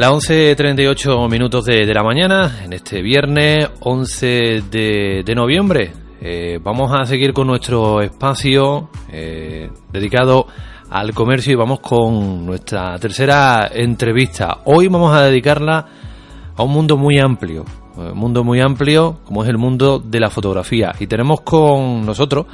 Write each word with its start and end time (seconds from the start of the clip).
Las 0.00 0.12
11.38 0.12 1.30
minutos 1.30 1.66
de, 1.66 1.84
la 1.92 2.02
mañana, 2.02 2.64
en 2.64 2.72
este 2.72 3.02
viernes 3.02 3.68
11 3.80 4.62
de, 4.70 5.22
de 5.22 5.34
noviembre. 5.34 5.92
Eh, 6.22 6.58
vamos 6.62 6.90
a 6.90 7.04
seguir 7.04 7.34
con 7.34 7.46
nuestro 7.46 8.00
espacio 8.00 8.88
eh, 9.12 9.70
dedicado 9.92 10.46
al 10.88 11.12
comercio 11.12 11.52
y 11.52 11.56
vamos 11.56 11.80
con 11.80 12.46
nuestra 12.46 12.98
tercera 12.98 13.70
entrevista. 13.70 14.60
Hoy 14.64 14.88
vamos 14.88 15.14
a 15.14 15.24
dedicarla 15.24 15.86
a 16.56 16.62
un 16.62 16.70
mundo 16.72 16.96
muy 16.96 17.18
amplio, 17.18 17.66
un 17.94 18.16
mundo 18.16 18.42
muy 18.42 18.58
amplio 18.58 19.18
como 19.26 19.42
es 19.42 19.50
el 19.50 19.58
mundo 19.58 19.98
de 19.98 20.18
la 20.18 20.30
fotografía. 20.30 20.94
Y 20.98 21.08
tenemos 21.08 21.42
con 21.42 22.06
nosotros 22.06 22.46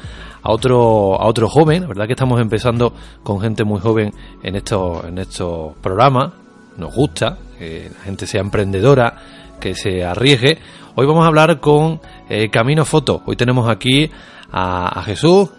a 0.43 0.51
otro, 0.51 1.15
a 1.15 1.29
otro 1.29 1.49
joven, 1.49 1.83
la 1.83 1.87
verdad 1.87 2.07
que 2.09 2.15
estamos 2.15 2.41
empezando 2.41 2.93
con 3.23 3.41
gente 3.41 3.63
muy 3.63 3.79
joven 3.79 4.13
en 4.43 4.57
estos, 4.57 5.05
en 5.05 5.19
estos 5.19 5.77
programas 5.81 6.33
nos 6.77 6.95
gusta, 6.95 7.39
que 7.59 7.91
la 7.97 8.05
gente 8.05 8.27
sea 8.27 8.41
emprendedora, 8.41 9.17
que 9.61 9.75
se 9.75 10.05
arriesgue. 10.05 10.59
Hoy 10.95 11.07
vamos 11.07 11.25
a 11.25 11.29
hablar 11.29 11.61
con 11.61 12.01
eh, 12.29 12.51
Camino 12.51 12.85
Foto. 12.85 13.23
Hoy 13.27 13.37
tenemos 13.37 13.69
aquí 13.69 14.11
a, 14.51 14.99
a 14.99 15.03
Jesús, 15.03 15.51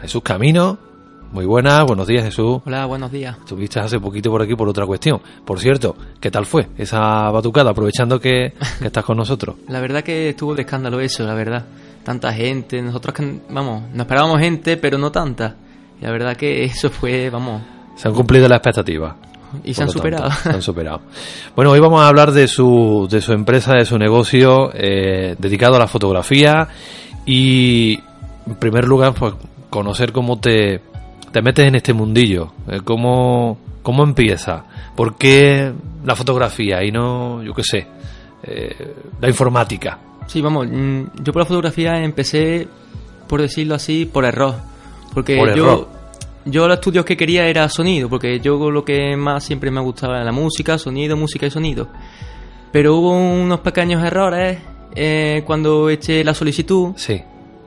Jesús 0.00 0.22
Camino. 0.22 0.78
Muy 1.32 1.44
buenas, 1.44 1.84
buenos 1.84 2.06
días 2.06 2.24
Jesús. 2.24 2.62
Hola, 2.64 2.86
buenos 2.86 3.10
días. 3.10 3.36
Estuviste 3.38 3.80
hace 3.80 3.98
poquito 3.98 4.30
por 4.30 4.42
aquí 4.42 4.54
por 4.54 4.68
otra 4.68 4.86
cuestión. 4.86 5.20
Por 5.44 5.58
cierto, 5.58 5.96
¿qué 6.20 6.30
tal 6.30 6.46
fue 6.46 6.68
esa 6.78 7.30
batucada? 7.30 7.70
Aprovechando 7.70 8.20
que, 8.20 8.54
que 8.78 8.86
estás 8.86 9.04
con 9.04 9.16
nosotros. 9.16 9.56
la 9.68 9.80
verdad 9.80 10.02
que 10.02 10.30
estuvo 10.30 10.54
de 10.54 10.62
escándalo 10.62 11.00
eso, 11.00 11.24
la 11.24 11.34
verdad. 11.34 11.66
Tanta 12.04 12.32
gente, 12.32 12.80
nosotros, 12.80 13.14
vamos, 13.50 13.82
nos 13.90 14.00
esperábamos 14.00 14.38
gente, 14.40 14.76
pero 14.76 14.96
no 14.96 15.10
tanta. 15.10 15.56
Y 16.00 16.04
la 16.04 16.12
verdad 16.12 16.36
que 16.36 16.62
eso 16.62 16.88
fue, 16.88 17.30
vamos... 17.30 17.62
Se 17.96 18.06
han 18.06 18.14
cumplido 18.14 18.48
las 18.48 18.58
expectativas. 18.58 19.16
Y 19.64 19.74
se 19.74 19.82
han 19.82 19.90
superado. 19.90 20.30
se 20.42 20.50
han 20.50 20.62
superado. 20.62 21.00
Bueno, 21.54 21.70
hoy 21.70 21.80
vamos 21.80 22.00
a 22.02 22.08
hablar 22.08 22.32
de 22.32 22.48
su, 22.48 23.08
de 23.10 23.20
su 23.20 23.32
empresa, 23.32 23.72
de 23.74 23.84
su 23.84 23.98
negocio 23.98 24.70
eh, 24.74 25.36
dedicado 25.38 25.76
a 25.76 25.78
la 25.78 25.86
fotografía 25.86 26.68
y, 27.24 27.98
en 28.46 28.54
primer 28.56 28.86
lugar, 28.86 29.14
pues 29.14 29.34
conocer 29.70 30.12
cómo 30.12 30.38
te, 30.38 30.80
te 31.32 31.42
metes 31.42 31.66
en 31.66 31.74
este 31.74 31.92
mundillo, 31.92 32.52
eh, 32.68 32.80
cómo, 32.84 33.58
cómo 33.82 34.04
empieza, 34.04 34.64
por 34.94 35.16
qué 35.16 35.72
la 36.04 36.14
fotografía 36.14 36.84
y 36.84 36.90
no, 36.90 37.42
yo 37.42 37.52
qué 37.52 37.62
sé, 37.62 37.86
eh, 38.42 38.94
la 39.20 39.28
informática. 39.28 39.98
Sí, 40.26 40.40
vamos, 40.40 40.66
yo 40.68 41.32
por 41.32 41.42
la 41.42 41.46
fotografía 41.46 42.02
empecé, 42.02 42.66
por 43.28 43.42
decirlo 43.42 43.74
así, 43.74 44.06
por 44.06 44.24
error. 44.24 44.54
Porque 45.14 45.36
por 45.36 45.54
yo, 45.54 45.64
error. 45.64 45.95
Yo 46.46 46.66
los 46.68 46.78
estudios 46.78 47.04
que 47.04 47.16
quería 47.16 47.46
era 47.46 47.68
sonido, 47.68 48.08
porque 48.08 48.40
yo 48.40 48.70
lo 48.70 48.84
que 48.84 49.16
más 49.16 49.44
siempre 49.44 49.70
me 49.70 49.80
gustaba 49.80 50.16
era 50.16 50.24
la 50.24 50.32
música, 50.32 50.78
sonido, 50.78 51.16
música 51.16 51.46
y 51.46 51.50
sonido. 51.50 51.88
Pero 52.72 52.96
hubo 52.96 53.12
unos 53.12 53.60
pequeños 53.60 54.02
errores 54.04 54.58
eh, 54.94 55.42
cuando 55.44 55.90
eché 55.90 56.22
la 56.24 56.34
solicitud. 56.34 56.92
Sí. 56.96 57.20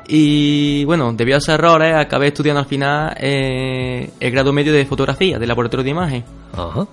Y 0.07 0.85
bueno, 0.85 1.13
debido 1.13 1.35
a 1.35 1.39
esos 1.39 1.53
errores, 1.53 1.93
acabé 1.93 2.27
estudiando 2.27 2.61
al 2.61 2.65
final 2.65 3.15
eh, 3.19 4.09
el 4.19 4.31
grado 4.31 4.51
medio 4.51 4.73
de 4.73 4.85
fotografía, 4.85 5.37
de 5.37 5.45
laboratorio 5.45 5.83
de 5.83 5.89
imagen. 5.91 6.23
Ajá. 6.53 6.87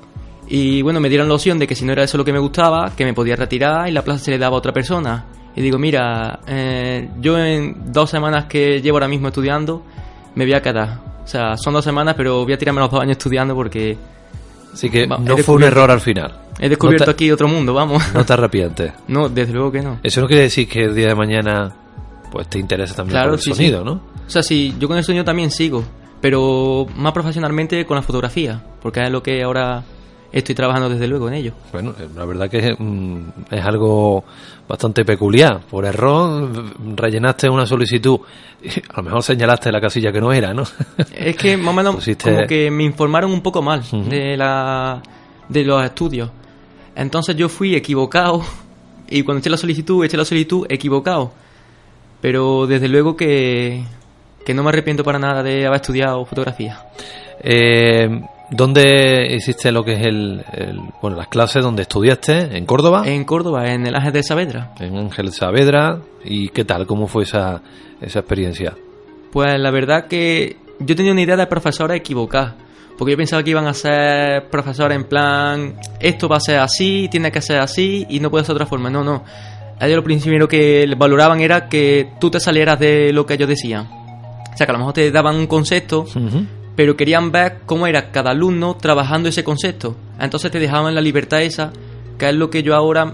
Y 0.49 0.83
bueno, 0.83 1.01
me 1.01 1.09
dieron 1.09 1.29
la 1.29 1.35
opción 1.35 1.59
de 1.59 1.67
que 1.67 1.75
si 1.75 1.85
no 1.85 1.93
era 1.93 2.05
eso 2.05 2.19
lo 2.19 2.25
que 2.25 2.33
me 2.33 2.39
gustaba, 2.39 2.93
que 2.97 3.05
me 3.05 3.15
podía 3.15 3.37
retirar 3.37 3.89
y 3.89 3.93
la 3.93 4.03
plaza 4.03 4.25
se 4.25 4.31
le 4.33 4.39
daba 4.39 4.57
a 4.57 4.59
otra 4.59 4.73
persona. 4.73 5.27
Y 5.57 5.63
digo, 5.63 5.79
mira, 5.79 6.41
eh, 6.47 7.09
yo 7.21 7.39
en 7.39 7.93
dos 7.93 8.11
semanas 8.11 8.45
que 8.45 8.83
llevo 8.83 8.97
ahora 8.97 9.09
mismo 9.09 9.29
estudiando, 9.29 9.83
me 10.35 10.45
voy 10.45 10.55
a 10.55 10.61
quedar. 10.61 11.16
O 11.27 11.29
sea, 11.29 11.57
son 11.59 11.75
dos 11.75 11.85
semanas, 11.85 12.15
pero 12.17 12.45
voy 12.45 12.53
a 12.55 12.57
tirarme 12.57 12.81
los 12.81 12.91
dos 12.91 13.01
años 13.01 13.19
estudiando 13.19 13.55
porque... 13.55 13.99
Así 14.73 14.89
que 14.89 15.07
Va, 15.07 15.19
no 15.19 15.37
fue 15.39 15.57
un 15.57 15.65
error 15.65 15.91
al 15.91 16.01
final. 16.01 16.33
He 16.59 16.69
descubierto 16.69 17.03
No 17.03 17.07
te- 17.07 17.11
aquí 17.11 17.31
otro 17.31 17.49
mundo, 17.49 17.75
vamos. 17.75 18.03
No 18.15 18.25
te 18.25 18.33
arrepientes. 18.33 18.93
No, 19.09 19.29
desde 19.29 19.53
luego 19.53 19.71
que 19.73 19.83
no. 19.83 19.99
Eso 20.03 20.21
no 20.23 20.27
quiere 20.29 20.45
decir 20.45 20.69
que 20.69 20.85
el 20.85 20.95
día 20.95 21.09
de 21.09 21.15
mañana 21.15 21.75
pues 22.31 22.49
te 22.49 22.59
interesa 22.59 22.95
también 22.95 23.13
Claro, 23.15 23.31
por 23.31 23.39
el 23.39 23.43
sí, 23.43 23.53
sonido, 23.53 23.81
sí. 23.81 23.85
¿no? 23.85 23.93
O 24.27 24.31
sea, 24.31 24.43
sí, 24.43 24.75
yo 24.79 24.87
con 24.89 24.97
el 24.99 25.05
sonido 25.05 25.25
también 25.25 25.51
sigo, 25.51 25.83
pero 26.21 26.87
más 26.97 27.13
profesionalmente 27.13 27.85
con 27.87 27.97
la 27.97 28.03
fotografía, 28.03 28.63
porque 28.83 29.03
es 29.05 29.11
lo 29.11 29.23
que 29.23 29.43
ahora 29.43 29.83
estoy 30.33 30.55
trabajando 30.55 30.89
desde 30.89 31.07
luego 31.09 31.29
en 31.29 31.35
ello. 31.35 31.53
Bueno, 31.73 31.95
eh, 31.99 32.09
la 32.15 32.25
verdad 32.25 32.49
que 32.51 32.59
es, 32.59 32.77
mm, 32.79 33.19
es 33.51 33.65
algo 33.65 34.25
bastante 34.69 35.05
peculiar. 35.05 35.61
Por 35.71 35.85
error 35.85 36.51
rellenaste 36.97 37.49
una 37.49 37.67
solicitud, 37.67 38.19
a 38.95 38.97
lo 38.99 39.03
mejor 39.03 39.23
señalaste 39.23 39.71
la 39.73 39.81
casilla 39.81 40.13
que 40.13 40.21
no 40.21 40.33
era, 40.33 40.53
¿no? 40.53 40.65
Es 41.15 41.37
que 41.37 41.57
más 41.57 41.69
o 41.73 41.77
menos 41.77 41.97
Pusiste- 41.97 42.35
como 42.35 42.47
que 42.47 42.71
me 42.71 42.85
informaron 42.85 43.31
un 43.33 43.41
poco 43.43 43.63
mal 43.63 43.83
de 44.09 44.37
la 44.37 45.03
de 45.49 45.65
los 45.65 45.85
estudios. 45.85 46.31
Entonces 46.95 47.37
yo 47.37 47.49
fui 47.49 47.75
equivocado 47.75 48.43
y 49.09 49.23
cuando 49.23 49.41
eché 49.41 49.51
la 49.51 49.57
solicitud, 49.57 50.05
eché 50.05 50.17
la 50.17 50.25
solicitud 50.25 50.67
equivocado. 50.69 51.33
Pero 52.21 52.67
desde 52.67 52.89
luego 52.89 53.15
que, 53.17 53.85
que 54.45 54.55
no 54.55 54.63
me 54.63 54.71
arrepiento 54.71 55.05
para 55.05 55.19
nada 55.19 55.43
de 55.43 55.67
haber 55.67 55.81
estudiado 55.81 56.25
fotografía. 56.25 56.81
Eh, 57.41 58.09
¿Dónde 58.51 59.27
hiciste 59.35 59.73
lo 59.73 59.85
que 59.85 59.95
es 59.95 60.07
el, 60.07 60.45
el- 60.53 60.81
bueno, 61.03 61.17
las 61.17 61.29
clases 61.29 61.63
donde 61.65 61.83
estudiaste? 61.83 62.57
¿En 62.57 62.65
Córdoba? 62.65 63.03
En 63.07 63.25
Córdoba, 63.25 63.73
en 63.73 63.87
el 63.87 63.95
Ángel 63.95 64.13
de 64.13 64.23
Saavedra. 64.23 64.73
En 64.79 64.97
Ángel 64.97 65.33
Saavedra. 65.33 65.99
¿Y 66.25 66.49
qué 66.51 66.65
tal? 66.65 66.87
¿Cómo 66.87 67.09
fue 67.09 67.25
esa, 67.25 67.61
esa 68.01 68.21
experiencia? 68.21 68.75
Pues 69.33 69.59
la 69.59 69.71
verdad 69.71 70.07
que 70.07 70.57
yo 70.79 70.95
tenía 70.95 71.13
una 71.13 71.23
idea 71.23 71.37
de 71.37 71.47
profesores 71.47 71.97
equivocada. 71.99 72.55
Porque 72.97 73.11
yo 73.13 73.17
pensaba 73.19 73.43
que 73.43 73.51
iban 73.51 73.67
a 73.67 73.75
ser 73.75 74.49
profesores 74.49 74.97
en 74.97 75.05
plan, 75.05 75.75
esto 76.01 76.29
va 76.29 76.37
a 76.39 76.41
ser 76.41 76.61
así, 76.61 77.09
tiene 77.11 77.31
que 77.31 77.43
ser 77.43 77.59
así 77.61 78.07
y 78.09 78.21
no 78.21 78.31
puede 78.31 78.45
ser 78.45 78.55
de 78.55 78.57
otra 78.63 78.67
forma. 78.67 78.89
No, 78.89 79.05
no. 79.05 79.23
Ellos 79.79 79.97
lo 79.97 80.05
primero 80.05 80.49
que 80.49 80.87
valoraban 80.97 81.41
era 81.41 81.69
que 81.69 82.13
tú 82.19 82.31
te 82.31 82.41
salieras 82.41 82.79
de 82.79 83.13
lo 83.13 83.27
que 83.27 83.35
ellos 83.35 83.49
decían. 83.49 83.87
O 83.91 84.57
sea, 84.57 84.65
que 84.67 84.71
a 84.71 84.73
lo 84.73 84.79
mejor 84.79 84.95
te 84.95 85.11
daban 85.11 85.37
un 85.37 85.47
concepto. 85.47 86.07
Pero 86.77 86.97
querían 86.97 87.33
ver 87.33 87.61
cómo 87.67 87.87
era 87.87 88.11
cada 88.13 88.31
alumno 88.31 88.77
trabajando 88.77 89.29
ese 89.29 89.43
concepto. 89.43 89.97
Entonces 90.21 90.51
te 90.53 90.59
dejaban 90.61 90.95
la 90.95 91.01
libertad 91.01 91.43
esa, 91.43 91.73
que 92.19 92.29
es 92.29 92.35
lo 92.35 92.51
que 92.51 92.63
yo 92.63 92.75
ahora 92.77 93.13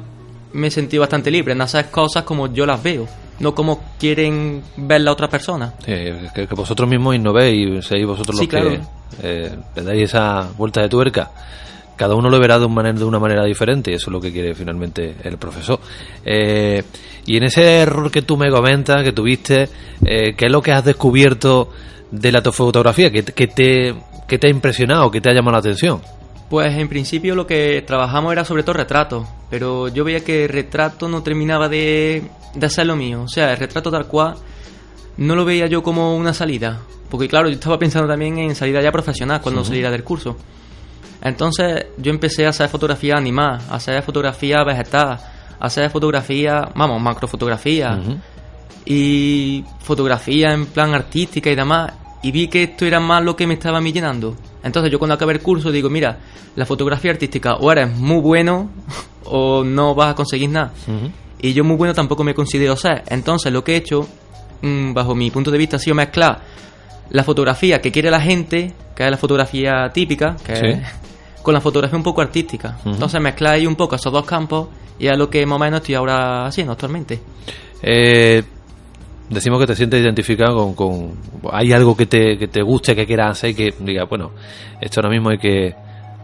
me 0.53 0.70
sentido 0.70 1.00
bastante 1.00 1.31
libre, 1.31 1.53
en 1.55 1.61
hacer 1.62 1.91
cosas 1.91 2.25
como 2.25 2.53
yo 2.53 2.67
las 2.67 2.82
veo, 2.82 3.06
no 3.41 3.55
como 3.55 3.82
quieren 3.99 4.62
ver 4.76 5.00
la 5.00 5.12
otra 5.12 5.29
persona. 5.29 5.73
Sí, 5.85 5.93
que, 6.35 6.47
que 6.47 6.55
vosotros 6.55 6.88
mismos 6.88 7.14
innovéis 7.14 7.69
y 7.69 7.82
seáis 7.82 8.06
vosotros 8.06 8.37
Sí, 8.38 8.47
los 8.47 8.50
que 8.50 8.61
claro. 8.61 8.87
eh, 9.23 9.56
le 9.76 9.82
dais 9.82 10.03
esa 10.03 10.49
vuelta 10.58 10.82
de 10.82 10.88
tuerca. 10.88 11.31
cada 11.97 12.15
uno 12.17 12.29
lo 12.29 12.38
verá 12.41 12.58
de, 12.58 12.67
manera, 12.69 12.99
de 12.99 13.05
una 13.05 13.19
manera 13.20 13.44
diferente, 13.44 13.93
y 13.93 13.94
eso 13.94 14.11
es 14.11 14.12
lo 14.12 14.20
que 14.20 14.32
quiere 14.32 14.55
finalmente 14.55 15.15
el 15.23 15.38
profesor. 15.38 15.79
Eh, 16.25 16.82
y 17.26 17.37
en 17.37 17.44
ese 17.44 17.79
error 17.81 18.11
que 18.11 18.23
tú 18.23 18.37
me 18.37 18.50
comentas, 18.50 19.03
que 19.05 19.12
tuviste, 19.12 19.69
eh, 20.05 20.35
¿qué 20.37 20.47
es 20.47 20.53
lo 20.53 20.61
que 20.61 20.73
has 20.73 20.85
descubierto 20.85 21.69
de 22.12 22.31
la 22.31 22.41
fotografía? 22.43 23.11
¿Qué, 23.11 23.25
qué 23.25 23.49
te, 23.49 23.94
¿Qué 24.29 24.38
te 24.38 24.47
ha 24.47 24.50
impresionado? 24.50 25.11
¿Qué 25.11 25.20
te 25.20 25.31
ha 25.31 25.35
llamado 25.35 25.53
la 25.53 25.59
atención? 25.59 26.00
Pues 26.49 26.76
en 26.76 26.88
principio 26.88 27.35
lo 27.35 27.47
que 27.47 27.82
trabajamos 27.85 28.31
era 28.31 28.44
sobre 28.44 28.62
todo 28.62 28.75
retrato, 28.75 29.26
pero 29.50 29.88
yo 29.88 30.05
veía 30.05 30.20
que 30.20 30.44
el 30.44 30.50
retrato 30.50 31.09
no 31.09 31.23
terminaba 31.23 31.69
de, 31.69 32.23
de 32.55 32.67
hacer 32.67 32.87
lo 32.87 32.94
mío. 32.94 33.23
O 33.23 33.29
sea, 33.29 33.53
el 33.53 33.59
retrato 33.59 33.91
tal 33.91 34.06
cual 34.06 34.35
no 35.17 35.35
lo 35.35 35.44
veía 35.44 35.67
yo 35.67 35.82
como 35.82 36.14
una 36.14 36.35
salida. 36.35 36.81
Porque 37.11 37.29
claro, 37.29 37.49
yo 37.49 37.55
estaba 37.55 37.79
pensando 37.79 38.09
también 38.09 38.38
en 38.38 38.55
salida 38.55 38.81
ya 38.81 38.93
profesional 38.93 39.41
cuando 39.41 39.65
saliera 39.65 39.91
del 39.91 40.05
curso. 40.05 40.37
Entonces 41.23 41.87
yo 41.99 42.11
empecé 42.11 42.47
a 42.47 42.50
hacer 42.50 42.69
fotografía 42.69 43.15
animada, 43.17 43.61
a 43.70 43.76
hacer 43.76 44.03
fotografía 44.03 44.65
vegetal, 44.65 45.19
a 45.61 45.67
hacer 45.67 45.88
fotografía, 45.91 46.69
vamos, 46.75 47.00
macrofotografía 47.00 47.99
y 48.85 49.65
fotografía 49.81 50.53
en 50.53 50.67
plan 50.67 50.94
artística 50.94 51.50
y 51.50 51.55
demás. 51.55 51.93
Y 52.22 52.30
vi 52.30 52.48
que 52.48 52.62
esto 52.64 52.84
era 52.86 53.00
más 53.00 53.22
lo 53.24 53.34
que 53.34 53.46
me 53.46 53.54
estaba 53.54 53.78
a 53.78 53.80
mí 53.80 53.92
llenando. 53.92 54.36
Entonces 54.62 54.92
yo 54.92 54.98
cuando 54.98 55.14
acabé 55.14 55.32
el 55.34 55.40
curso 55.40 55.70
digo, 55.72 55.90
mira, 55.90 56.19
la 56.54 56.64
fotografía 56.66 57.10
artística 57.10 57.54
o 57.54 57.70
eres 57.72 57.96
muy 57.96 58.20
bueno 58.20 58.70
o 59.24 59.64
no 59.64 59.94
vas 59.94 60.10
a 60.12 60.14
conseguir 60.14 60.50
nada. 60.50 60.72
Y 61.40 61.52
yo 61.52 61.64
muy 61.64 61.76
bueno 61.76 61.94
tampoco 61.94 62.22
me 62.22 62.34
considero 62.34 62.76
ser. 62.76 63.02
Entonces 63.08 63.52
lo 63.52 63.64
que 63.64 63.72
he 63.74 63.76
hecho, 63.76 64.06
mm, 64.62 64.92
bajo 64.94 65.14
mi 65.14 65.30
punto 65.30 65.50
de 65.50 65.58
vista, 65.58 65.76
ha 65.76 65.80
sido 65.80 65.96
mezclar 65.96 66.40
la 67.10 67.24
fotografía 67.24 67.80
que 67.80 67.90
quiere 67.90 68.10
la 68.10 68.20
gente, 68.20 68.72
que 68.94 69.04
es 69.04 69.10
la 69.10 69.16
fotografía 69.16 69.90
típica, 69.92 70.36
que 70.46 70.54
Sí. 70.56 70.66
es 70.66 70.80
con 71.42 71.52
la 71.54 71.60
fotografía 71.60 71.96
un 71.96 72.04
poco 72.04 72.20
artística. 72.20 72.78
Entonces 72.84 73.20
mezclar 73.20 73.54
ahí 73.54 73.66
un 73.66 73.74
poco 73.74 73.96
esos 73.96 74.12
dos 74.12 74.24
campos 74.24 74.69
y 74.96 75.08
es 75.08 75.19
lo 75.19 75.28
que 75.28 75.44
más 75.44 75.56
o 75.56 75.58
menos 75.58 75.80
estoy 75.80 75.96
ahora 75.96 76.46
haciendo 76.46 76.72
actualmente. 76.72 77.20
Eh, 77.82 78.44
decimos 79.32 79.58
que 79.61 79.67
te 79.67 79.75
sientes 79.76 80.00
identificado 80.02 80.55
con, 80.56 80.75
con- 80.75 81.12
hay 81.52 81.73
algo 81.73 81.96
que 81.96 82.06
te, 82.06 82.37
que 82.38 82.49
te 82.49 82.62
guste, 82.62 82.94
que 82.94 83.06
quieras 83.06 83.32
hacer 83.32 83.50
y 83.50 83.55
que 83.55 83.75
diga, 83.81 84.05
bueno, 84.05 84.31
esto 84.81 85.00
ahora 85.00 85.11
mismo 85.11 85.31
hay 85.31 85.38
que 85.38 85.75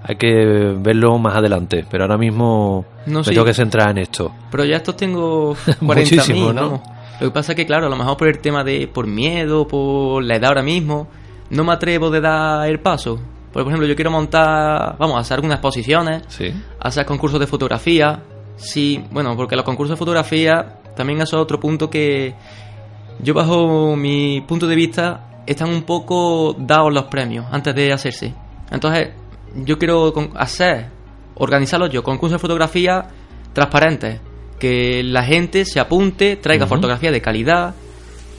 hay 0.00 0.14
que 0.16 0.75
verlo 0.78 1.19
más 1.19 1.34
adelante, 1.37 1.84
pero 1.90 2.05
ahora 2.05 2.16
mismo 2.16 2.84
No, 3.06 3.19
me 3.19 3.25
sí. 3.25 3.31
tengo 3.32 3.44
que 3.44 3.52
centrar 3.52 3.90
en 3.90 3.99
esto. 3.99 4.32
Proyectos 4.50 4.96
tengo 4.96 5.55
40.000, 5.66 5.76
Muchísimos, 5.81 6.55
¿no? 6.55 6.62
vamos. 6.62 6.81
Lo 7.20 7.26
que 7.28 7.34
pasa 7.34 7.52
es 7.52 7.56
que, 7.56 7.66
claro, 7.66 7.87
a 7.87 7.90
lo 7.90 7.96
mejor 7.96 8.16
por 8.16 8.28
el 8.28 8.38
tema 8.38 8.62
de 8.62 8.87
por 8.87 9.08
miedo, 9.08 9.66
por 9.66 10.22
la 10.22 10.37
edad 10.37 10.50
ahora 10.50 10.62
mismo, 10.62 11.08
no 11.50 11.64
me 11.64 11.72
atrevo 11.72 12.10
de 12.10 12.20
dar 12.20 12.69
el 12.69 12.78
paso. 12.78 13.19
Por 13.52 13.62
ejemplo, 13.62 13.87
yo 13.88 13.96
quiero 13.96 14.12
montar, 14.12 14.96
vamos, 14.99 15.16
a 15.16 15.20
hacer 15.20 15.34
algunas 15.34 15.56
exposiciones, 15.56 16.22
Sí. 16.28 16.52
hacer 16.78 17.05
concursos 17.05 17.40
de 17.40 17.49
fotografía. 17.49 18.20
Sí, 18.56 19.02
bueno, 19.10 19.37
porque 19.37 19.56
los 19.56 19.64
concursos 19.64 19.96
de 19.96 19.99
fotografía 19.99 20.76
también 20.96 21.20
eso 21.20 21.37
es 21.38 21.43
otro 21.43 21.58
punto 21.58 21.90
que 21.90 22.34
yo 23.20 23.35
bajo 23.35 23.97
mi 23.97 24.41
punto 24.43 24.67
de 24.67 24.76
vista 24.76 25.43
están 25.47 25.70
un 25.70 25.82
poco 25.82 26.55
dados 26.59 26.93
los 26.93 27.05
premios 27.05 27.47
antes 27.50 27.75
de 27.75 27.93
hacerse. 27.93 28.35
Entonces, 28.70 29.11
yo 29.55 29.79
quiero 29.79 30.12
hacer, 30.35 30.88
organizarlos 31.35 31.91
yo, 31.91 32.03
concursos 32.03 32.35
de 32.35 32.41
fotografía 32.41 33.09
transparentes, 33.53 34.20
que 34.59 35.03
la 35.03 35.25
gente 35.25 35.65
se 35.65 35.81
apunte, 35.81 36.37
traiga 36.37 36.67
fotografía 36.67 37.11
de 37.11 37.20
calidad 37.20 37.75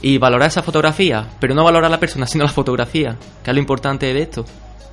y 0.01 0.17
valorar 0.17 0.49
esa 0.49 0.63
fotografía, 0.63 1.27
pero 1.39 1.55
no 1.55 1.63
valorar 1.63 1.85
a 1.85 1.89
la 1.89 1.99
persona, 1.99 2.25
sino 2.27 2.43
la 2.43 2.51
fotografía, 2.51 3.17
que 3.43 3.51
es 3.51 3.53
lo 3.53 3.59
importante 3.59 4.13
de 4.13 4.21
esto. 4.21 4.45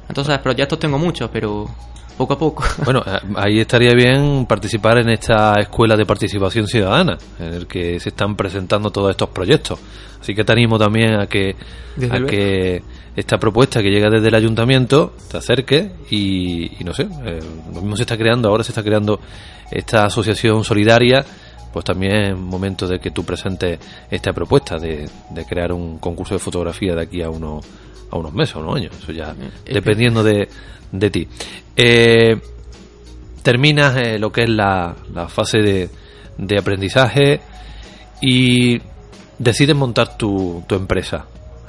Entonces, 0.09 0.39
proyectos 0.39 0.79
tengo 0.79 0.99
muchos, 0.99 1.29
pero 1.31 1.67
poco 2.17 2.35
a 2.35 2.39
poco. 2.39 2.65
Bueno, 2.85 3.03
eh, 3.07 3.19
ahí 3.37 3.61
estaría 3.61 3.93
bien 3.95 4.47
participar 4.47 4.99
en 4.99 5.11
esta 5.11 5.55
escuela 5.61 5.97
de 5.97 6.07
participación 6.07 6.67
ciudadana, 6.67 7.19
en 7.39 7.55
el 7.55 7.67
que 7.67 8.01
se 8.01 8.11
están 8.11 8.37
presentando 8.37 8.91
todos 8.91 9.11
estos 9.11 9.29
proyectos. 9.31 9.79
Así 10.21 10.35
que 10.35 10.45
te 10.45 10.53
animo 10.53 10.79
también 10.79 11.21
a 11.21 11.27
que, 11.27 11.55
Desde 11.97 12.17
a 12.17 12.27
que 12.27 12.83
esta 13.15 13.39
propuesta 13.39 13.83
que 13.83 13.91
llega 13.91 14.11
desde 14.11 14.29
el 14.29 14.35
ayuntamiento 14.35 15.15
te 15.31 15.39
acerque 15.39 15.93
y, 16.11 16.81
y 16.81 16.85
no 16.85 16.93
sé, 16.93 17.03
eh, 17.25 17.41
lo 17.73 17.81
mismo 17.81 17.97
se 17.97 18.03
está 18.03 18.17
creando, 18.17 18.49
ahora 18.49 18.65
se 18.65 18.73
está 18.73 18.83
creando 18.83 19.21
esta 19.71 20.05
asociación 20.05 20.65
solidaria, 20.65 21.25
pues 21.73 21.85
también 21.85 22.13
es 22.13 22.37
momento 22.37 22.87
de 22.87 22.99
que 22.99 23.11
tú 23.11 23.25
presentes 23.25 23.79
esta 24.11 24.33
propuesta 24.33 24.79
de, 24.79 25.09
de 25.31 25.45
crear 25.45 25.73
un 25.73 25.99
concurso 25.99 26.35
de 26.35 26.41
fotografía 26.41 26.95
de 26.95 27.03
aquí 27.03 27.23
a 27.23 27.31
unos, 27.31 27.65
a 28.11 28.17
unos 28.17 28.33
meses 28.33 28.57
o 28.57 28.61
unos 28.61 28.77
años, 28.77 28.93
eso 28.99 29.13
ya 29.13 29.35
dependiendo 29.65 30.23
de, 30.23 30.49
de 30.93 31.11
ti. 31.11 31.29
Eh, 31.77 32.37
terminas 33.43 33.97
eh, 33.97 34.19
lo 34.19 34.33
que 34.33 34.45
es 34.45 34.49
la, 34.49 34.95
la 35.15 35.29
fase 35.29 35.59
de, 35.59 35.89
de 36.39 36.59
aprendizaje 36.59 37.41
y 38.21 38.81
decides 39.39 39.77
montar 39.77 40.17
tu, 40.17 40.65
tu 40.67 40.75
empresa. 40.75 41.27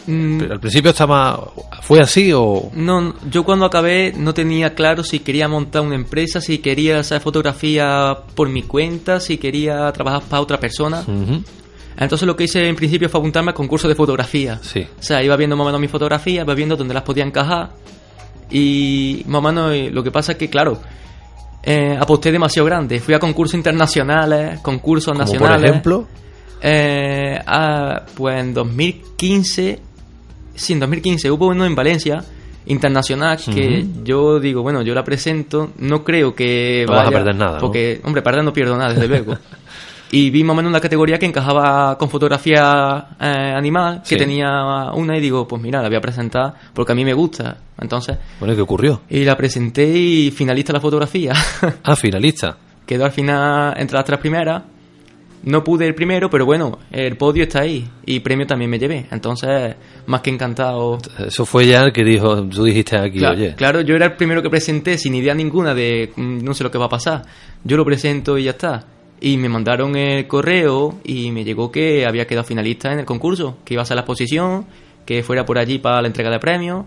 Mm, 0.07 0.37
Pero 0.39 0.53
al 0.53 0.59
principio 0.61 0.91
estaba 0.91 1.51
fue 1.81 1.99
así 1.99 2.31
o 2.33 2.71
No, 2.73 3.13
yo 3.29 3.43
cuando 3.43 3.65
acabé 3.65 4.13
no 4.15 4.33
tenía 4.33 4.73
claro 4.73 5.03
si 5.03 5.19
quería 5.19 5.49
montar 5.49 5.81
una 5.81 5.95
empresa, 5.95 6.39
si 6.39 6.59
quería 6.59 6.99
hacer 6.99 7.19
fotografía 7.19 8.17
por 8.33 8.47
mi 8.47 8.63
cuenta, 8.63 9.19
si 9.19 9.37
quería 9.37 9.91
trabajar 9.91 10.23
para 10.29 10.41
otra 10.41 10.59
persona. 10.59 11.03
Entonces 11.97 12.25
lo 12.25 12.35
que 12.37 12.45
hice 12.45 12.67
en 12.67 12.75
principio 12.75 13.09
fue 13.09 13.19
apuntarme 13.19 13.49
al 13.49 13.55
concurso 13.55 13.87
de 13.89 13.95
fotografía. 13.95 14.59
sí 14.61 14.87
O 14.97 15.03
sea, 15.03 15.21
iba 15.23 15.35
viendo 15.35 15.57
más 15.57 15.63
o 15.63 15.67
menos 15.67 15.81
mis 15.81 15.91
fotografías, 15.91 16.45
iba 16.45 16.53
viendo 16.53 16.77
dónde 16.77 16.93
las 16.93 17.03
podía 17.03 17.25
encajar. 17.25 17.71
Y 18.49 19.23
más 19.27 19.39
o 19.39 19.41
menos 19.41 19.91
lo 19.91 20.03
que 20.03 20.11
pasa 20.11 20.33
es 20.33 20.37
que, 20.37 20.49
claro, 20.49 20.79
eh, 21.63 21.97
aposté 21.99 22.31
demasiado 22.31 22.65
grande. 22.65 22.99
Fui 22.99 23.13
a 23.13 23.19
concursos 23.19 23.55
internacionales, 23.55 24.59
concursos 24.61 25.13
como 25.13 25.25
por 25.25 25.33
nacionales. 25.33 25.69
ejemplo 25.69 26.07
Eh, 26.61 27.39
ah, 27.45 28.03
pues 28.15 28.39
en 28.39 28.53
2015, 28.53 29.79
sí, 30.55 30.73
en 30.73 30.79
2015 30.79 31.29
hubo 31.29 31.47
uno 31.47 31.65
en 31.65 31.75
Valencia, 31.75 32.23
internacional, 32.65 33.37
que 33.37 33.85
yo 34.03 34.39
digo, 34.39 34.61
bueno, 34.61 34.81
yo 34.81 34.93
la 34.93 35.03
presento, 35.03 35.71
no 35.77 36.03
creo 36.03 36.35
que 36.35 36.83
No 36.85 36.93
vas 36.93 37.01
a 37.01 37.05
vaya, 37.05 37.17
perder 37.17 37.35
nada, 37.35 37.53
¿no? 37.53 37.59
Porque, 37.59 38.01
hombre, 38.03 38.21
perder 38.21 38.43
no 38.43 38.53
pierdo 38.53 38.77
nada, 38.77 38.93
desde 38.93 39.07
luego. 39.07 39.37
y 40.11 40.29
vi 40.29 40.43
más 40.43 40.53
o 40.53 40.57
menos 40.57 40.69
una 40.69 40.79
categoría 40.79 41.19
que 41.19 41.25
encajaba 41.25 41.97
con 41.97 42.09
fotografía 42.09 43.07
eh, 43.19 43.53
animal, 43.55 44.01
que 44.01 44.09
Sí. 44.09 44.17
tenía 44.17 44.91
una 44.93 45.17
y 45.17 45.21
digo, 45.21 45.47
pues 45.47 45.61
mira, 45.61 45.81
la 45.81 45.87
voy 45.89 45.97
a 45.97 46.01
presentar 46.01 46.53
porque 46.73 46.91
a 46.93 46.95
mí 46.95 47.03
me 47.05 47.13
gusta. 47.13 47.57
Entonces, 47.79 48.17
bueno 48.39 48.55
¿qué 48.55 48.61
ocurrió? 48.61 49.01
y 49.09 49.23
la 49.23 49.35
presenté 49.37 49.85
y 49.87 50.31
finalista 50.31 50.71
la 50.73 50.79
fotografía. 50.79 51.33
Ah, 51.83 51.95
finalista. 51.95 52.57
Quedó 52.85 53.05
al 53.05 53.11
final 53.11 53.73
entre 53.77 53.95
las 53.97 54.05
tres 54.05 54.19
primeras. 54.19 54.63
No 55.43 55.63
pude 55.63 55.85
el 55.85 55.93
primero, 55.93 56.29
pero 56.29 56.45
bueno, 56.45 56.79
el 56.91 57.15
podio 57.15 57.43
está 57.43 57.61
ahí. 57.61 57.87
Y 58.05 58.19
premio 58.21 58.47
también 58.47 58.71
me 58.71 58.79
llevé. 58.79 59.05
Entonces, 59.11 59.75
más 60.07 60.21
que 60.21 60.29
encantado. 60.31 60.97
Eso 61.19 61.45
fue 61.45 61.67
ya 61.67 61.83
el 61.83 61.93
que 61.93 62.03
dijo, 62.03 62.43
tú 62.47 62.63
dijiste 62.63 62.97
aquí, 62.97 63.19
Claro, 63.19 63.35
oye, 63.37 63.55
claro, 63.55 63.81
yo 63.81 63.95
era 63.95 64.07
el 64.07 64.13
primero 64.15 64.41
que 64.41 64.49
presenté 64.49 64.97
sin 64.97 65.13
idea 65.15 65.33
ninguna 65.35 65.73
de 65.75 66.11
mm, 66.15 66.43
no 66.43 66.53
sé 66.53 66.63
lo 66.63 66.71
que 66.71 66.77
va 66.79 66.85
a 66.85 66.89
pasar. 66.89 67.21
Yo 67.63 67.77
lo 67.77 67.85
presento 67.85 68.37
y 68.37 68.45
ya 68.45 68.51
está. 68.51 68.83
Y 69.19 69.37
me 69.37 69.49
mandaron 69.49 69.95
el 69.95 70.27
correo 70.27 70.99
y 71.03 71.31
me 71.31 71.43
llegó 71.43 71.71
que 71.71 72.05
había 72.05 72.27
quedado 72.27 72.45
finalista 72.45 72.91
en 72.91 72.99
el 72.99 73.05
concurso, 73.05 73.57
que 73.65 73.73
iba 73.73 73.83
a 73.83 73.85
ser 73.85 73.95
la 73.95 74.01
exposición, 74.01 74.65
que 75.05 75.23
fuera 75.23 75.45
por 75.45 75.57
allí 75.57 75.79
para 75.79 76.01
la 76.01 76.07
entrega 76.07 76.29
de 76.29 76.39
premios. 76.39 76.85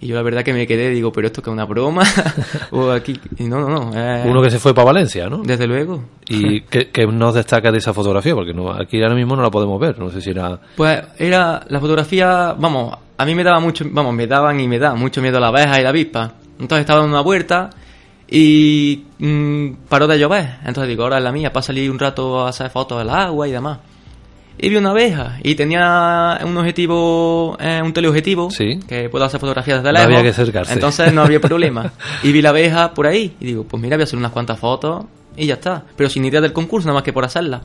Y 0.00 0.08
yo 0.08 0.16
la 0.16 0.22
verdad 0.22 0.42
que 0.42 0.52
me 0.52 0.66
quedé, 0.66 0.90
digo, 0.90 1.10
pero 1.12 1.28
esto 1.28 1.40
que 1.40 1.48
es 1.50 1.52
una 1.52 1.64
broma. 1.64 2.02
o 2.72 2.90
aquí. 2.90 3.18
Y 3.38 3.44
no, 3.44 3.58
no, 3.60 3.68
no. 3.68 3.90
eh, 3.94 4.24
uno 4.26 4.42
que 4.42 4.50
se 4.50 4.58
fue 4.58 4.74
para 4.74 4.86
Valencia, 4.86 5.28
¿no? 5.28 5.38
Desde 5.38 5.66
luego. 5.66 6.04
¿Y 6.28 6.60
qué, 6.70 6.90
qué 6.90 7.06
nos 7.06 7.34
destaca 7.34 7.72
de 7.72 7.78
esa 7.78 7.94
fotografía? 7.94 8.34
Porque 8.34 8.52
no, 8.52 8.70
aquí 8.70 9.02
ahora 9.02 9.14
mismo 9.14 9.34
no 9.34 9.42
la 9.42 9.50
podemos 9.50 9.80
ver, 9.80 9.98
no 9.98 10.10
sé 10.10 10.20
si 10.20 10.30
era... 10.30 10.60
Pues 10.76 11.00
era 11.18 11.64
la 11.68 11.80
fotografía, 11.80 12.54
vamos, 12.58 12.96
a 13.16 13.24
mí 13.24 13.34
me 13.34 13.44
daba 13.44 13.60
mucho, 13.60 13.84
vamos, 13.90 14.14
me 14.14 14.26
daban 14.26 14.60
y 14.60 14.68
me 14.68 14.78
da 14.78 14.94
mucho 14.94 15.22
miedo 15.22 15.40
la 15.40 15.48
abeja 15.48 15.80
y 15.80 15.82
la 15.82 15.88
avispa. 15.88 16.32
Entonces 16.58 16.80
estaba 16.80 17.02
en 17.02 17.10
una 17.10 17.22
huerta 17.22 17.70
y 18.28 19.04
mm, 19.18 19.70
paró 19.88 20.06
de 20.06 20.18
llover. 20.18 20.56
Entonces 20.64 20.88
digo, 20.88 21.02
ahora 21.04 21.18
es 21.18 21.24
la 21.24 21.32
mía 21.32 21.52
para 21.52 21.62
salir 21.62 21.90
un 21.90 21.98
rato 21.98 22.40
a 22.44 22.48
hacer 22.48 22.70
fotos 22.70 22.98
del 22.98 23.10
agua 23.10 23.46
y 23.48 23.52
demás. 23.52 23.78
Y 24.56 24.68
vi 24.68 24.76
una 24.76 24.90
abeja 24.90 25.38
y 25.42 25.56
tenía 25.56 26.38
un 26.44 26.56
objetivo, 26.56 27.56
eh, 27.60 27.80
un 27.84 27.92
teleobjetivo, 27.92 28.50
Sí. 28.50 28.78
que 28.86 29.08
puedo 29.08 29.24
hacer 29.24 29.40
fotografías 29.40 29.78
desde 29.82 29.88
No 29.92 29.98
lejos. 29.98 30.06
había 30.06 30.22
que 30.22 30.28
acercarse. 30.28 30.72
Entonces 30.72 31.12
no 31.12 31.22
había 31.22 31.40
problema. 31.40 31.92
y 32.22 32.30
vi 32.32 32.40
la 32.40 32.50
abeja 32.50 32.94
por 32.94 33.06
ahí 33.06 33.34
y 33.40 33.46
digo, 33.46 33.64
pues 33.64 33.82
mira, 33.82 33.96
voy 33.96 34.02
a 34.02 34.04
hacer 34.04 34.18
unas 34.18 34.30
cuantas 34.32 34.58
fotos 34.58 35.06
y 35.36 35.46
ya 35.46 35.54
está. 35.54 35.82
Pero 35.96 36.08
sin 36.08 36.24
idea 36.24 36.40
del 36.40 36.52
concurso, 36.52 36.86
nada 36.86 36.94
más 36.98 37.02
que 37.02 37.12
por 37.12 37.24
hacerla. 37.24 37.62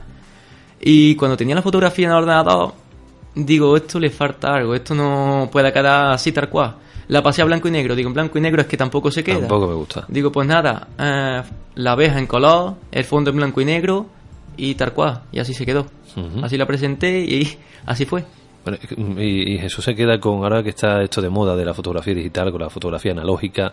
Y 0.80 1.14
cuando 1.14 1.36
tenía 1.36 1.54
la 1.54 1.62
fotografía 1.62 2.06
en 2.06 2.12
el 2.12 2.18
ordenador, 2.18 2.72
digo, 3.36 3.76
esto 3.76 4.00
le 4.00 4.10
falta 4.10 4.54
algo, 4.54 4.74
esto 4.74 4.92
no 4.94 5.48
puede 5.52 5.72
quedar 5.72 6.12
así 6.12 6.32
tal 6.32 6.48
cual. 6.48 6.74
La 7.10 7.22
pasé 7.22 7.42
a 7.42 7.44
blanco 7.44 7.68
y 7.68 7.70
negro, 7.70 7.94
digo, 7.94 8.08
en 8.08 8.14
blanco 8.14 8.38
y 8.38 8.40
negro 8.40 8.60
es 8.62 8.66
que 8.68 8.76
tampoco 8.76 9.10
se 9.10 9.22
queda. 9.24 9.40
Tampoco 9.40 9.66
me 9.68 9.74
gusta. 9.74 10.04
Digo, 10.08 10.30
pues 10.32 10.46
nada, 10.46 10.88
eh, 10.98 11.42
la 11.74 11.92
abeja 11.92 12.18
en 12.18 12.26
color, 12.26 12.74
el 12.92 13.04
fondo 13.04 13.30
en 13.30 13.36
blanco 13.36 13.60
y 13.60 13.64
negro 13.64 14.06
y 14.56 14.74
tal 14.74 14.92
cual. 14.92 15.22
Y 15.32 15.38
así 15.40 15.52
se 15.54 15.64
quedó. 15.66 15.86
Así 16.42 16.56
la 16.56 16.66
presenté 16.66 17.20
y 17.20 17.56
así 17.86 18.04
fue. 18.04 18.24
Bueno, 18.64 18.78
y, 19.18 19.54
y 19.54 19.58
Jesús 19.58 19.84
se 19.84 19.94
queda 19.94 20.20
con, 20.20 20.42
ahora 20.44 20.62
que 20.62 20.68
está 20.70 21.02
esto 21.02 21.20
de 21.22 21.30
moda 21.30 21.56
de 21.56 21.64
la 21.64 21.72
fotografía 21.74 22.14
digital, 22.14 22.52
con 22.52 22.60
la 22.60 22.68
fotografía 22.70 23.12
analógica, 23.12 23.72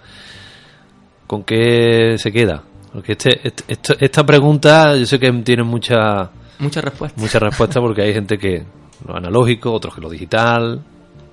¿con 1.27 1.43
qué 1.43 2.15
se 2.17 2.31
queda? 2.31 2.63
Porque 2.93 3.11
este, 3.13 3.39
este- 3.67 3.97
esta 4.03 4.25
pregunta 4.25 4.95
yo 4.95 5.05
sé 5.05 5.19
que 5.19 5.31
tiene 5.43 5.63
mucha, 5.63 6.31
Muchas 6.59 6.83
respuestas. 6.83 7.21
mucha 7.21 7.37
respuesta 7.39 7.79
porque 7.81 8.01
hay 8.01 8.13
gente 8.13 8.37
que 8.37 8.63
lo 9.07 9.15
analógico, 9.15 9.71
otros 9.73 9.93
que 9.93 10.01
lo 10.01 10.09
digital. 10.09 10.81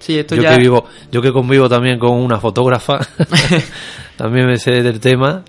Sí, 0.04 0.18
esto 0.18 0.34
Yo 0.36 0.42
ya... 0.42 0.50
que 0.54 0.58
vivo, 0.60 0.84
yo 1.10 1.22
que 1.22 1.32
convivo 1.32 1.66
también 1.68 1.98
con 1.98 2.10
una 2.12 2.38
fotógrafa, 2.38 2.98
también 4.16 4.46
me 4.46 4.56
sé 4.58 4.82
del 4.82 5.00
tema 5.00 5.42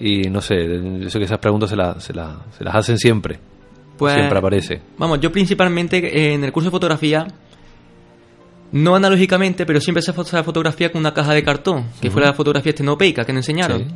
y 0.00 0.22
no 0.30 0.40
sé, 0.40 0.56
yo 1.00 1.10
sé 1.10 1.18
que 1.18 1.24
esas 1.26 1.38
preguntas 1.38 1.68
se, 1.68 1.76
la- 1.76 2.00
se, 2.00 2.14
la- 2.14 2.38
se 2.56 2.64
las 2.64 2.74
hacen 2.74 2.96
siempre, 2.98 3.38
Pues, 3.98 4.14
siempre 4.14 4.38
aparece. 4.38 4.80
Vamos, 4.96 5.20
yo 5.20 5.30
principalmente 5.30 5.98
eh, 5.98 6.34
en 6.34 6.44
el 6.44 6.52
curso 6.52 6.68
de 6.68 6.70
fotografía, 6.70 7.26
no 8.72 8.94
analógicamente, 8.96 9.64
pero 9.66 9.80
siempre 9.80 10.02
se 10.02 10.14
fo- 10.14 10.24
se 10.24 10.42
fotografía 10.42 10.90
con 10.92 11.00
una 11.00 11.12
caja 11.14 11.32
de 11.34 11.42
cartón, 11.42 11.86
que 12.00 12.10
fue 12.10 12.22
la 12.22 12.32
fotografía 12.32 12.70
estenopeica 12.70 13.24
que 13.24 13.32
nos 13.32 13.40
enseñaron. 13.48 13.78
Sí. 13.80 13.94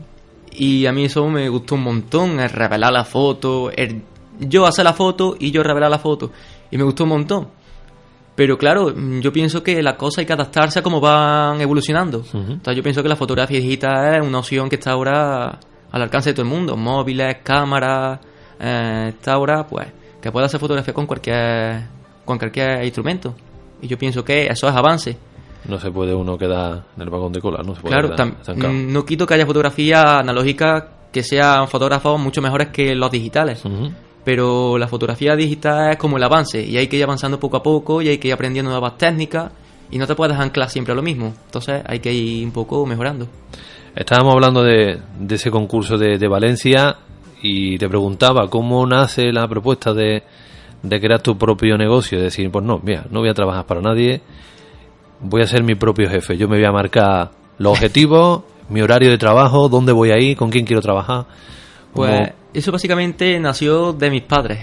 Y 0.54 0.87
a 0.87 0.92
mí 0.92 1.04
eso 1.07 1.26
me 1.28 1.49
gustó 1.49 1.76
un 1.76 1.83
montón, 1.85 2.38
el 2.40 2.50
revelar 2.50 2.92
la 2.92 3.04
foto, 3.04 3.71
el 3.71 4.02
yo 4.40 4.66
hacer 4.66 4.85
la 4.85 4.92
foto 4.92 5.37
y 5.38 5.50
yo 5.50 5.62
revelar 5.62 5.90
la 5.90 5.99
foto. 5.99 6.31
Y 6.71 6.76
me 6.76 6.85
gustó 6.85 7.04
un 7.04 7.11
montón. 7.11 7.49
Pero 8.34 8.56
claro, 8.56 8.92
mm, 8.94 9.20
yo 9.20 9.32
pienso 9.32 9.62
que 9.62 9.82
la 9.82 9.96
cosa 9.96 10.20
hay 10.20 10.26
que 10.26 10.32
adaptarse 10.32 10.78
a 10.78 10.82
cómo 10.82 11.00
van 11.00 11.60
evolucionando. 11.60 12.24
Entonces 12.32 12.76
yo 12.76 12.82
pienso 12.82 13.02
que 13.02 13.08
la 13.08 13.16
fotografía 13.16 13.58
digital 13.58 14.14
es 14.22 14.26
una 14.26 14.38
opción 14.38 14.68
que 14.68 14.76
está 14.76 14.92
ahora 14.92 15.58
al 15.90 16.02
alcance 16.02 16.30
de 16.30 16.34
todo 16.34 16.44
el 16.44 16.50
mundo. 16.50 16.76
Móviles, 16.76 17.36
cámaras, 17.42 18.20
eh, 18.58 19.06
está 19.08 19.34
ahora 19.34 19.66
pues 19.66 19.86
que 20.20 20.30
pueda 20.30 20.46
hacer 20.46 20.60
fotografía 20.60 20.94
con 20.94 21.06
cualquier, 21.06 21.82
con 22.24 22.38
cualquier 22.38 22.84
instrumento. 22.84 23.34
Y 23.82 23.88
yo 23.88 23.98
pienso 23.98 24.24
que 24.24 24.46
eso 24.46 24.68
es 24.68 24.74
avance. 24.74 25.18
No 25.68 25.78
se 25.78 25.90
puede 25.90 26.14
uno 26.14 26.38
quedar 26.38 26.84
en 26.96 27.02
el 27.02 27.10
vagón 27.10 27.32
de 27.32 27.40
cola, 27.40 27.62
no 27.64 27.74
se 27.74 27.82
puede 27.82 27.94
Claro, 27.94 28.14
mm, 28.56 28.92
no 28.92 29.04
quito 29.04 29.26
que 29.26 29.34
haya 29.34 29.46
fotografía 29.46 30.18
analógica 30.18 30.88
que 31.12 31.22
sean 31.22 31.68
fotógrafos 31.68 32.18
mucho 32.18 32.40
mejores 32.40 32.68
que 32.68 32.94
los 32.94 33.10
digitales. 33.10 33.62
Pero 34.25 34.79
la 34.79 34.87
fotografía 34.87 35.35
digital 35.35 35.93
es 35.93 35.97
como 35.97 36.17
el 36.17 36.23
avance 36.23 36.62
y 36.62 36.76
hay 36.76 36.87
que 36.87 36.97
ir 36.97 37.02
avanzando 37.02 37.41
poco 37.41 37.57
a 37.57 37.62
poco 37.62 38.02
y 38.02 38.09
hay 38.09 38.19
que 38.19 38.29
ir 38.29 38.35
aprendiendo 38.35 38.71
nuevas 38.71 38.97
técnicas 38.97 39.50
y 39.91 39.99
no 39.99 40.07
te 40.07 40.14
puedes 40.14 40.38
anclar 40.38 40.71
siempre 40.71 40.93
a 40.93 40.97
lo 40.97 41.02
mismo. 41.02 41.35
Entonces 41.47 41.83
hay 41.87 42.00
que 42.00 42.12
ir 42.12 42.45
un 42.45 42.52
poco 42.52 42.87
mejorando. 42.87 43.26
Estábamos 43.95 44.35
hablando 44.35 44.62
de, 44.62 44.99
de 45.19 45.35
ese 45.35 45.50
concurso 45.50 45.99
de, 45.99 46.19
de 46.19 46.29
Valencia 46.29 46.97
y 47.43 47.76
te 47.79 47.88
preguntaba 47.88 48.49
cómo 48.49 48.87
nace 48.87 49.33
la 49.33 49.47
propuesta 49.49 49.93
de, 49.93 50.23
de 50.83 51.00
crear 51.00 51.21
tu 51.21 51.37
propio 51.37 51.76
negocio. 51.76 52.19
Es 52.19 52.25
decir, 52.25 52.50
pues 52.50 52.64
no, 52.64 52.81
mira, 52.83 53.05
no 53.11 53.21
voy 53.21 53.29
a 53.29 53.35
trabajar 53.35 53.67
para 53.67 53.81
nadie, 53.81 54.23
voy 55.21 55.43
a 55.43 55.47
ser 55.47 55.62
mi 55.62 55.75
propio 55.75 56.09
jefe. 56.09 56.37
Yo 56.37 56.49
me 56.49 56.57
voy 56.57 56.64
a 56.64 56.73
marcar 56.73 57.31
los 57.59 57.73
objetivos, 57.73 58.43
mi 58.69 58.81
horario 58.81 59.11
de 59.11 59.19
trabajo, 59.19 59.69
dónde 59.69 59.93
voy 59.93 60.11
a 60.11 60.19
ir, 60.19 60.37
con 60.37 60.50
quién 60.50 60.64
quiero 60.64 60.81
trabajar. 60.81 61.26
Pues 61.93 62.33
eso 62.54 62.73
básicamente 62.73 63.38
nació 63.40 63.92
de 63.92 64.11
mis 64.11 64.23
padres, 64.23 64.59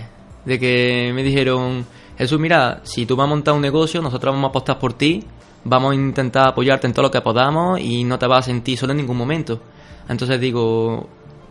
de 0.46 0.60
que 0.60 1.12
me 1.14 1.24
dijeron, 1.24 1.86
Jesús, 2.18 2.40
mira, 2.40 2.82
si 2.84 3.06
tú 3.06 3.16
vas 3.16 3.26
a 3.26 3.30
montar 3.30 3.54
un 3.54 3.62
negocio, 3.62 4.02
nosotros 4.02 4.34
vamos 4.34 4.48
a 4.48 4.50
apostar 4.50 4.80
por 4.80 4.94
ti, 4.94 5.24
vamos 5.64 5.92
a 5.92 5.96
intentar 5.96 6.48
apoyarte 6.50 6.88
en 6.88 6.94
todo 6.94 7.04
lo 7.04 7.12
que 7.12 7.22
podamos 7.22 7.80
y 7.80 8.04
no 8.04 8.18
te 8.20 8.28
vas 8.28 8.40
a 8.46 8.48
sentir 8.50 8.78
solo 8.78 8.92
en 8.92 8.98
ningún 8.98 9.18
momento. 9.18 9.62
Entonces 10.08 10.40
digo, 10.40 11.08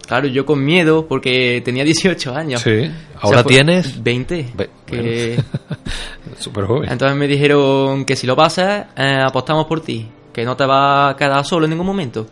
claro, 0.07 0.26
yo 0.28 0.45
con 0.45 0.64
miedo, 0.64 1.07
porque 1.07 1.62
tenía 1.64 1.85
18 1.85 2.35
años. 2.35 2.61
Sí, 2.61 2.71
O 2.71 2.80
sea, 2.80 2.92
ahora 3.21 3.45
tienes 3.45 4.02
20. 4.02 4.49
Ve- 4.57 4.71
que- 4.87 5.42
súper 6.38 6.64
joven. 6.66 6.90
Entonces 6.90 7.16
me 7.16 7.26
dijeron 7.28 8.04
que 8.04 8.16
si 8.16 8.26
lo 8.26 8.35
pasas, 8.37 8.87
eh, 8.97 9.21
apostamos 9.25 9.66
por 9.66 9.80
ti, 9.80 10.09
que 10.33 10.45
no 10.45 10.57
te 10.57 10.64
vas 10.66 11.12
a 11.14 11.16
quedar 11.16 11.45
solo 11.45 11.64
en 11.66 11.71
ningún 11.71 11.87
momento. 11.87 12.26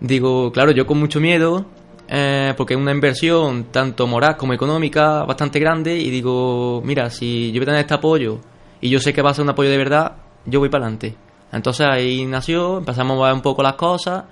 Digo, 0.00 0.52
claro, 0.52 0.70
yo 0.72 0.86
con 0.86 0.98
mucho 0.98 1.20
miedo, 1.20 1.66
eh, 2.08 2.54
porque 2.56 2.74
es 2.74 2.80
una 2.80 2.92
inversión 2.92 3.64
tanto 3.64 4.06
moral 4.06 4.36
como 4.36 4.54
económica 4.54 5.24
bastante 5.24 5.60
grande, 5.60 5.96
y 5.96 6.10
digo, 6.10 6.80
mira, 6.84 7.10
si 7.10 7.52
yo 7.52 7.60
voy 7.60 7.64
a 7.64 7.66
tener 7.66 7.80
este 7.80 7.94
apoyo 7.94 8.38
y 8.80 8.88
yo 8.88 8.98
sé 8.98 9.12
que 9.12 9.20
va 9.20 9.30
a 9.30 9.34
ser 9.34 9.44
un 9.44 9.50
apoyo 9.50 9.68
de 9.68 9.76
verdad, 9.76 10.16
yo 10.46 10.60
voy 10.60 10.70
para 10.70 10.84
adelante. 10.84 11.14
Entonces 11.52 11.86
ahí 11.86 12.24
nació, 12.24 12.78
empezamos 12.78 13.20
a 13.20 13.26
ver 13.26 13.34
un 13.34 13.42
poco 13.42 13.62
las 13.62 13.74
cosas, 13.74 14.24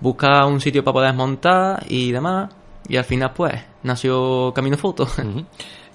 buscar 0.00 0.44
un 0.46 0.60
sitio 0.60 0.82
para 0.82 0.92
poder 0.92 1.14
montar 1.14 1.84
y 1.88 2.10
demás, 2.10 2.52
y 2.88 2.96
al 2.96 3.04
final 3.04 3.32
pues 3.34 3.54
nació 3.82 4.52
Camino 4.54 4.76
Foto. 4.76 5.06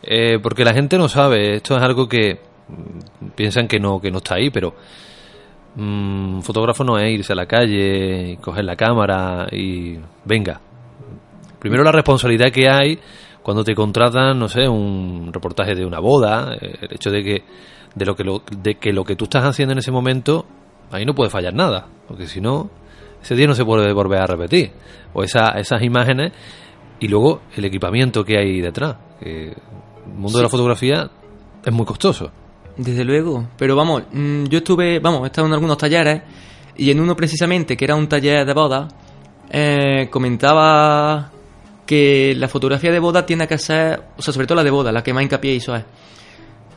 Eh, 0.08 0.38
porque 0.38 0.64
la 0.64 0.72
gente 0.72 1.00
no 1.00 1.10
sabe, 1.10 1.56
esto 1.56 1.76
es 1.76 1.82
algo 1.82 2.08
que 2.08 2.36
mm, 2.68 3.30
piensan 3.30 3.68
que 3.68 3.80
no, 3.80 4.00
que 4.00 4.12
no 4.12 4.18
está 4.20 4.36
ahí, 4.36 4.52
pero 4.52 4.76
mm, 5.74 6.36
un 6.36 6.44
fotógrafo 6.44 6.84
no 6.84 7.00
es 7.00 7.12
irse 7.12 7.34
a 7.34 7.36
la 7.36 7.48
calle 7.48 8.38
coger 8.40 8.66
la 8.66 8.76
cámara 8.76 9.48
y 9.52 9.98
venga. 10.24 10.62
Primero 11.66 11.84
la 11.84 11.92
responsabilidad 11.92 12.52
que 12.52 12.70
hay 12.70 13.00
cuando 13.42 13.64
te 13.64 13.74
contratan, 13.74 14.38
no 14.38 14.48
sé, 14.48 14.70
un 14.70 15.32
reportaje 15.34 15.74
de 15.74 15.84
una 15.84 16.00
boda, 16.00 16.54
eh, 16.62 16.78
el 16.80 16.94
hecho 16.94 17.10
de 17.10 17.24
que 17.24 17.44
de 17.96 18.06
lo 18.06 18.16
que 18.16 18.24
lo, 18.24 18.44
de 18.56 18.76
que 18.76 18.94
lo 18.94 19.04
que 19.04 19.16
tú 19.16 19.24
estás 19.24 19.46
haciendo 19.46 19.72
en 19.72 19.80
ese 19.80 19.92
momento 19.92 20.46
ahí 20.92 21.08
no 21.08 21.16
puede 21.16 21.32
fallar 21.32 21.56
nada, 21.56 21.88
porque 22.08 22.28
si 22.28 22.40
no 22.40 22.70
ese 23.20 23.34
día 23.34 23.48
no 23.48 23.56
se 23.56 23.66
puede 23.66 23.92
volver 23.94 24.22
a 24.22 24.28
repetir 24.28 24.74
o 25.16 25.24
esa, 25.24 25.58
esas 25.58 25.82
imágenes 25.82 26.34
y 27.00 27.08
luego 27.08 27.42
el 27.56 27.66
equipamiento 27.66 28.24
que 28.24 28.38
hay 28.38 28.62
detrás. 28.62 28.98
Que 29.20 29.48
el 29.48 30.14
mundo 30.16 30.38
de 30.38 30.44
la 30.44 30.50
fotografía 30.50 31.10
es 31.66 31.74
muy 31.74 31.88
costoso. 31.88 32.30
Desde 32.78 33.04
luego, 33.04 33.48
pero 33.58 33.76
vamos, 33.76 34.04
mm, 34.12 34.44
yo 34.44 34.60
estuve, 34.60 35.00
vamos, 35.00 35.24
he 35.24 35.26
estado 35.26 35.48
en 35.48 35.54
algunos 35.54 35.80
talleres 35.80 36.22
y 36.78 36.92
en 36.92 37.00
uno 37.00 37.16
precisamente, 37.16 37.76
que 37.76 37.86
era 37.86 37.96
un 37.96 38.08
taller 38.08 38.46
de 38.46 38.54
boda, 38.54 38.88
eh, 39.50 40.10
comentaba 40.12 41.32
que 41.86 42.34
la 42.36 42.48
fotografía 42.48 42.92
de 42.92 43.00
boda 43.00 43.26
tiene 43.26 43.48
que 43.48 43.58
ser, 43.58 44.02
o 44.18 44.22
sea, 44.22 44.34
sobre 44.34 44.48
todo 44.48 44.58
la 44.58 44.64
de 44.64 44.72
boda, 44.72 44.92
la 44.92 45.04
que 45.04 45.14
más 45.14 45.24
hincapié 45.24 45.54
hizo 45.54 45.76
es, 45.76 45.84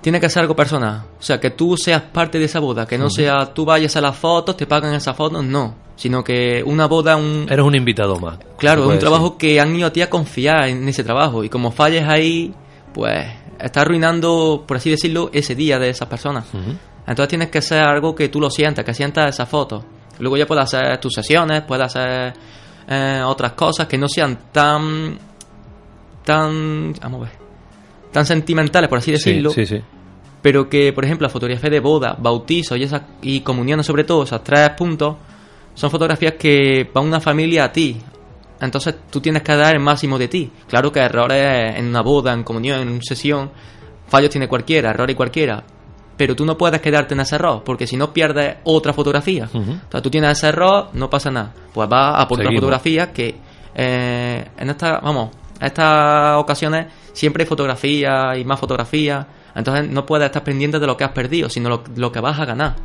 tiene 0.00 0.20
que 0.20 0.28
ser 0.28 0.42
algo 0.42 0.54
personal, 0.54 1.04
o 1.18 1.22
sea, 1.22 1.40
que 1.40 1.50
tú 1.50 1.76
seas 1.76 2.02
parte 2.02 2.38
de 2.38 2.44
esa 2.44 2.60
boda, 2.60 2.86
que 2.86 2.98
no 2.98 3.10
sea 3.10 3.52
tú 3.52 3.64
vayas 3.64 3.96
a 3.96 4.00
las 4.00 4.16
fotos, 4.16 4.56
te 4.56 4.66
pagan 4.66 4.94
esas 4.94 5.16
fotos, 5.16 5.44
no, 5.44 5.74
sino 5.98 6.22
que 6.22 6.62
una 6.64 6.86
boda, 6.86 7.16
un, 7.16 7.46
Eres 7.50 7.64
un 7.64 7.74
invitado 7.74 8.16
más. 8.20 8.38
Claro, 8.56 8.84
es 8.84 8.90
un 8.90 8.98
trabajo 9.00 9.36
que 9.36 9.60
han 9.60 9.74
ido 9.74 9.88
a 9.88 9.92
ti 9.92 10.00
a 10.00 10.08
confiar 10.08 10.68
en 10.68 10.88
ese 10.88 11.02
trabajo. 11.02 11.42
Y 11.42 11.48
como 11.48 11.72
falles 11.72 12.06
ahí, 12.06 12.54
pues 12.94 13.26
estás 13.58 13.82
arruinando, 13.82 14.64
por 14.66 14.76
así 14.76 14.90
decirlo, 14.90 15.28
ese 15.32 15.56
día 15.56 15.78
de 15.80 15.90
esas 15.90 16.06
personas. 16.06 16.46
Entonces 17.00 17.28
tienes 17.28 17.48
que 17.48 17.58
hacer 17.58 17.80
algo 17.80 18.14
que 18.14 18.28
tú 18.28 18.40
lo 18.40 18.48
sientas, 18.48 18.84
que 18.84 18.94
sientas 18.94 19.34
esas 19.34 19.48
fotos. 19.48 19.84
Luego 20.20 20.36
ya 20.36 20.46
puedes 20.46 20.64
hacer 20.64 20.98
tus 21.00 21.14
sesiones, 21.14 21.62
puedes 21.62 21.86
hacer 21.86 22.32
eh, 22.88 23.22
otras 23.24 23.52
cosas 23.52 23.86
que 23.86 23.98
no 23.98 24.08
sean 24.08 24.38
tan. 24.52 25.18
tan. 26.24 26.92
vamos 27.00 27.20
a 27.20 27.24
ver. 27.30 27.32
tan 28.12 28.26
sentimentales, 28.26 28.88
por 28.88 28.98
así 28.98 29.06
Sí, 29.16 29.30
decirlo 29.30 29.50
sí, 29.50 29.66
sí. 29.66 29.80
pero 30.42 30.68
que, 30.68 30.92
por 30.92 31.04
ejemplo, 31.04 31.26
la 31.26 31.30
fotografía 31.32 31.70
de 31.70 31.80
boda, 31.80 32.16
bautizo 32.18 32.76
y, 32.76 32.82
esas, 32.84 33.02
y 33.22 33.40
comuniones 33.40 33.86
sobre 33.86 34.04
todo, 34.04 34.22
esos 34.24 34.42
tres 34.42 34.70
puntos, 34.70 35.16
son 35.74 35.90
fotografías 35.90 36.34
que 36.34 36.90
van 36.92 37.06
una 37.06 37.20
familia 37.20 37.64
a 37.64 37.72
ti. 37.72 37.96
Entonces 38.60 38.96
tú 39.10 39.20
tienes 39.20 39.42
que 39.42 39.54
dar 39.54 39.74
el 39.74 39.80
máximo 39.80 40.18
de 40.18 40.26
ti. 40.26 40.50
Claro 40.66 40.90
que 40.90 40.98
errores 41.00 41.76
en 41.76 41.86
una 41.86 42.02
boda, 42.02 42.32
en 42.32 42.42
comunión, 42.42 42.80
en 42.80 42.88
una 42.88 43.02
sesión, 43.02 43.50
fallos 44.08 44.30
tiene 44.30 44.48
cualquiera, 44.48 44.90
errores 44.90 45.14
cualquiera. 45.14 45.62
Pero 46.18 46.36
tú 46.36 46.44
no 46.44 46.58
puedes 46.58 46.80
quedarte 46.82 47.14
en 47.14 47.20
ese 47.20 47.36
error, 47.36 47.62
porque 47.64 47.86
si 47.86 47.96
no 47.96 48.12
pierdes 48.12 48.56
otra 48.64 48.92
fotografía. 48.92 49.44
Ujú. 49.50 49.58
Entonces 49.72 50.02
tú 50.02 50.10
tienes 50.10 50.32
ese 50.36 50.48
error, 50.48 50.88
no 50.92 51.08
pasa 51.08 51.30
nada. 51.30 51.54
Pues 51.72 51.88
vas 51.88 52.20
a 52.20 52.28
por 52.28 52.36
otra 52.36 52.46
Seguimos. 52.48 52.60
fotografía 52.60 53.12
que 53.12 53.36
eh, 53.74 54.48
en 54.58 54.68
esta, 54.70 54.98
vamos, 54.98 55.30
en 55.60 55.66
estas 55.66 56.36
ocasiones 56.36 56.88
siempre 57.14 57.44
hay 57.44 57.48
fotografía 57.48 58.36
y 58.36 58.44
más 58.44 58.58
fotografía. 58.60 59.26
Entonces 59.54 59.88
no 59.88 60.04
puedes 60.04 60.26
estar 60.26 60.44
pendiente 60.44 60.78
de 60.78 60.86
lo 60.86 60.96
que 60.96 61.04
has 61.04 61.12
perdido, 61.12 61.48
sino 61.48 61.68
lo, 61.70 61.84
lo 61.96 62.12
que 62.12 62.20
vas 62.20 62.38
a 62.38 62.44
ganar. 62.44 62.76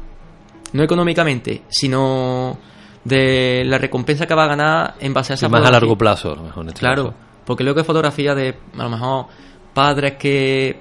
No 0.72 0.82
económicamente, 0.84 1.64
sino 1.70 2.58
de 3.04 3.64
la 3.66 3.78
recompensa 3.78 4.26
que 4.26 4.34
vas 4.34 4.46
a 4.46 4.56
ganar 4.56 4.94
en 5.00 5.14
base 5.14 5.34
a 5.34 5.36
esa 5.36 5.48
Sí, 5.48 5.52
más 5.52 5.66
a 5.68 5.72
largo 5.72 5.98
plazo, 5.98 6.32
a 6.32 6.36
lo 6.36 6.44
mejor. 6.44 6.64
en 6.64 6.70
este 6.70 6.80
Claro, 6.80 7.04
caso. 7.06 7.16
porque 7.46 7.64
luego 7.64 7.80
hay 7.80 7.86
fotografía 7.86 8.34
de, 8.34 8.56
a 8.78 8.84
lo 8.84 8.90
mejor, 8.90 9.26
padres 9.74 10.14
que 10.18 10.80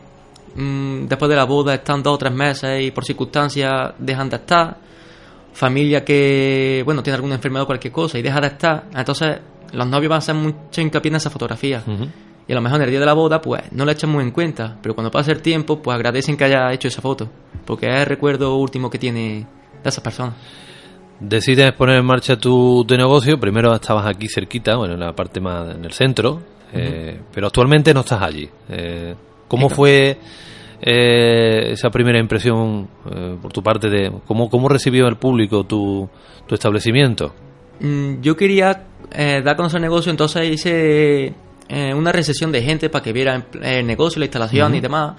mm, 0.54 1.06
después 1.06 1.28
de 1.28 1.36
la 1.36 1.44
boda 1.44 1.74
están 1.74 2.02
dos 2.02 2.14
o 2.14 2.18
tres 2.18 2.32
meses 2.32 2.82
y 2.82 2.90
por 2.90 3.04
circunstancias 3.04 3.92
dejan 3.98 4.28
de 4.28 4.36
estar. 4.36 4.76
Familia 5.52 6.04
que, 6.04 6.82
bueno, 6.84 7.02
tiene 7.02 7.16
alguna 7.16 7.34
enfermedad 7.34 7.64
o 7.64 7.66
cualquier 7.66 7.92
cosa 7.92 8.18
y 8.18 8.22
deja 8.22 8.40
de 8.40 8.46
estar. 8.46 8.84
Entonces, 8.94 9.38
los 9.72 9.86
novios 9.86 10.08
van 10.08 10.16
a 10.16 10.18
hacer 10.18 10.34
mucho 10.34 10.80
hincapié 10.80 11.10
en 11.10 11.16
esa 11.16 11.30
fotografía. 11.30 11.82
Ujú. 11.86 12.06
Y 12.48 12.52
a 12.52 12.54
lo 12.54 12.60
mejor 12.60 12.78
en 12.78 12.84
el 12.84 12.90
día 12.90 13.00
de 13.00 13.06
la 13.06 13.12
boda, 13.12 13.40
pues 13.40 13.70
no 13.72 13.84
la 13.84 13.92
echan 13.92 14.10
muy 14.10 14.24
en 14.24 14.30
cuenta. 14.30 14.78
Pero 14.82 14.94
cuando 14.94 15.10
pasa 15.10 15.30
el 15.32 15.42
tiempo, 15.42 15.80
pues 15.80 15.94
agradecen 15.94 16.36
que 16.36 16.44
haya 16.44 16.72
hecho 16.72 16.88
esa 16.88 17.00
foto. 17.00 17.28
Porque 17.64 17.86
es 17.86 17.96
el 17.96 18.06
recuerdo 18.06 18.56
último 18.56 18.90
que 18.90 18.98
tiene 18.98 19.46
de 19.82 19.88
esas 19.88 20.02
personas. 20.02 20.34
Decides 21.20 21.72
poner 21.74 21.98
en 21.98 22.04
marcha 22.04 22.36
tu, 22.36 22.84
tu 22.86 22.96
negocio. 22.96 23.38
Primero 23.38 23.72
estabas 23.74 24.06
aquí 24.06 24.26
cerquita, 24.28 24.76
bueno, 24.76 24.94
en 24.94 25.00
la 25.00 25.12
parte 25.14 25.40
más 25.40 25.74
en 25.74 25.84
el 25.84 25.92
centro, 25.92 26.42
eh, 26.72 27.20
pero 27.32 27.46
actualmente 27.46 27.94
no 27.94 28.00
estás 28.00 28.22
allí. 28.22 28.48
Eh, 28.68 29.14
¿Cómo 29.52 29.68
fue 29.68 30.16
eh, 30.80 31.72
esa 31.72 31.90
primera 31.90 32.18
impresión 32.18 32.88
eh, 33.14 33.36
por 33.42 33.52
tu 33.52 33.62
parte 33.62 33.90
de 33.90 34.10
cómo, 34.26 34.48
cómo 34.48 34.66
recibió 34.66 35.06
el 35.08 35.16
público 35.16 35.64
tu, 35.64 36.08
tu 36.46 36.54
establecimiento? 36.54 37.34
Mm, 37.78 38.22
yo 38.22 38.34
quería 38.34 38.86
eh, 39.12 39.42
dar 39.44 39.52
a 39.52 39.56
conocer 39.56 39.76
el 39.76 39.82
negocio, 39.82 40.08
entonces 40.10 40.50
hice 40.50 41.34
una 41.94 42.12
recesión 42.12 42.50
de 42.50 42.62
gente 42.62 42.88
para 42.88 43.04
que 43.04 43.12
viera 43.12 43.46
el 43.62 43.86
negocio, 43.86 44.20
la 44.20 44.24
instalación 44.24 44.74
y 44.74 44.80
demás. 44.80 45.16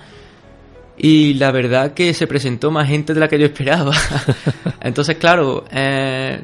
Y 0.97 1.35
la 1.35 1.51
verdad 1.51 1.93
que 1.93 2.11
se 2.15 2.25
presentó 2.25 2.71
más 2.71 2.87
gente 2.87 3.13
de 3.13 3.19
la 3.19 3.27
que 3.27 3.37
yo 3.37 3.45
esperaba. 3.51 3.93
Entonces, 4.81 5.17
claro, 5.17 5.63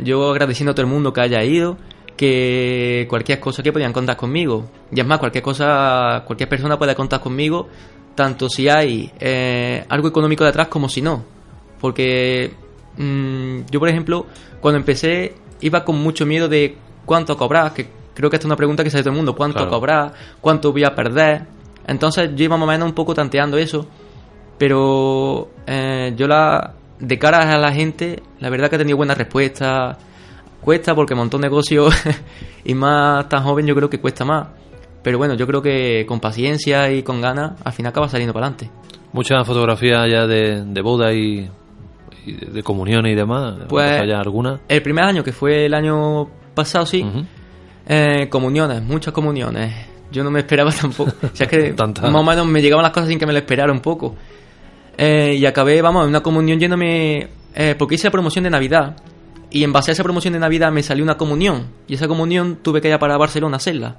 yo 0.03 0.29
agradeciendo 0.29 0.73
a 0.73 0.75
todo 0.75 0.85
el 0.85 0.91
mundo 0.91 1.11
que 1.11 1.21
haya 1.21 1.43
ido, 1.43 1.77
que 2.19 3.05
cualquier 3.09 3.39
cosa 3.39 3.63
que 3.63 3.71
podían 3.71 3.93
contar 3.93 4.17
conmigo. 4.17 4.65
Y 4.91 4.99
es 4.99 5.05
más, 5.05 5.19
cualquier 5.19 5.41
cosa, 5.41 6.23
cualquier 6.25 6.49
persona 6.49 6.77
puede 6.77 6.93
contar 6.95 7.21
conmigo, 7.21 7.69
tanto 8.13 8.49
si 8.49 8.67
hay 8.67 9.09
eh, 9.19 9.85
algo 9.87 10.09
económico 10.09 10.43
detrás 10.43 10.67
como 10.67 10.89
si 10.89 11.01
no. 11.01 11.23
Porque 11.79 12.51
mm, 12.97 13.61
yo, 13.71 13.79
por 13.79 13.87
ejemplo, 13.87 14.25
cuando 14.59 14.79
empecé 14.79 15.33
iba 15.61 15.85
con 15.85 15.97
mucho 16.01 16.25
miedo 16.25 16.49
de 16.49 16.75
cuánto 17.05 17.37
cobrar, 17.37 17.73
que 17.73 17.87
creo 18.13 18.29
que 18.29 18.35
esta 18.35 18.47
es 18.47 18.49
una 18.49 18.57
pregunta 18.57 18.83
que 18.83 18.89
se 18.89 18.97
hace 18.97 19.03
todo 19.03 19.11
el 19.11 19.17
mundo, 19.17 19.35
cuánto 19.35 19.69
cobrar, 19.69 20.11
cuánto 20.41 20.73
voy 20.73 20.83
a 20.83 20.93
perder. 20.93 21.43
Entonces 21.87 22.31
yo 22.35 22.43
iba 22.43 22.57
más 22.57 22.67
o 22.67 22.71
menos 22.71 22.89
un 22.89 22.95
poco 22.95 23.13
tanteando 23.13 23.57
eso 23.57 23.87
pero 24.59 25.49
eh, 25.65 26.13
yo 26.15 26.27
la 26.27 26.73
de 26.99 27.17
cara 27.17 27.55
a 27.55 27.57
la 27.57 27.71
gente, 27.71 28.21
la 28.39 28.49
verdad 28.49 28.69
que 28.69 28.75
he 28.75 28.79
tenido 28.79 28.97
buenas 28.97 29.17
respuestas. 29.17 29.97
Cuesta 30.61 30.93
porque 30.93 31.15
montó 31.15 31.37
un 31.37 31.41
negocio 31.41 31.87
y 32.63 32.73
más 32.73 33.27
tan 33.29 33.43
joven 33.43 33.65
yo 33.65 33.75
creo 33.75 33.89
que 33.89 33.99
cuesta 33.99 34.25
más. 34.25 34.47
Pero 35.01 35.17
bueno, 35.17 35.35
yo 35.35 35.47
creo 35.47 35.61
que 35.61 36.05
con 36.07 36.19
paciencia 36.19 36.91
y 36.91 37.03
con 37.03 37.21
ganas 37.21 37.53
al 37.63 37.73
final 37.73 37.91
acaba 37.91 38.09
saliendo 38.09 38.33
para 38.33 38.47
adelante. 38.47 38.69
Muchas 39.13 39.45
fotografías 39.47 40.07
ya 40.11 40.27
de, 40.27 40.81
boda 40.81 41.13
y, 41.13 41.49
de 42.25 42.63
comuniones 42.63 43.13
y 43.13 43.15
demás. 43.15 43.55
Pues 43.67 44.07
ya 44.07 44.19
alguna. 44.19 44.59
El 44.67 44.81
primer 44.81 45.05
año, 45.05 45.23
que 45.23 45.31
fue 45.31 45.65
el 45.65 45.73
año 45.73 46.29
pasado, 46.53 46.85
sí. 46.85 47.03
Eh, 47.87 48.27
comuniones, 48.29 48.83
muchas 48.83 49.13
comuniones. 49.13 49.73
Yo 50.11 50.23
no 50.23 50.29
me 50.29 50.39
esperaba 50.39 50.71
tampoco. 50.81 51.11
o 51.23 51.35
sea, 51.35 51.47
que 51.47 51.73
más 51.77 52.15
o 52.15 52.23
menos 52.23 52.45
me 52.45 52.61
llegaban 52.61 52.83
las 52.83 52.91
cosas 52.91 53.09
sin 53.09 53.17
que 53.17 53.25
me 53.25 53.33
lo 53.33 53.39
esperara 53.39 53.71
un 53.71 53.79
poco. 53.79 54.15
Eh, 54.97 55.35
y 55.39 55.45
acabé, 55.45 55.81
vamos, 55.81 56.03
en 56.03 56.09
una 56.09 56.21
comunión 56.21 56.59
yéndome. 56.59 57.29
Eh, 57.55 57.75
porque 57.77 57.95
hice 57.95 58.07
la 58.07 58.11
promoción 58.11 58.43
de 58.43 58.49
Navidad. 58.49 58.95
Y 59.51 59.63
en 59.63 59.73
base 59.73 59.91
a 59.91 59.93
esa 59.93 60.03
promoción 60.03 60.33
de 60.33 60.39
Navidad 60.39 60.71
me 60.71 60.83
salió 60.83 61.03
una 61.03 61.17
comunión. 61.17 61.67
Y 61.87 61.95
esa 61.95 62.07
comunión 62.07 62.59
tuve 62.61 62.81
que 62.81 62.89
ir 62.89 62.99
para 62.99 63.17
Barcelona 63.17 63.55
a 63.55 63.57
hacerla. 63.57 63.95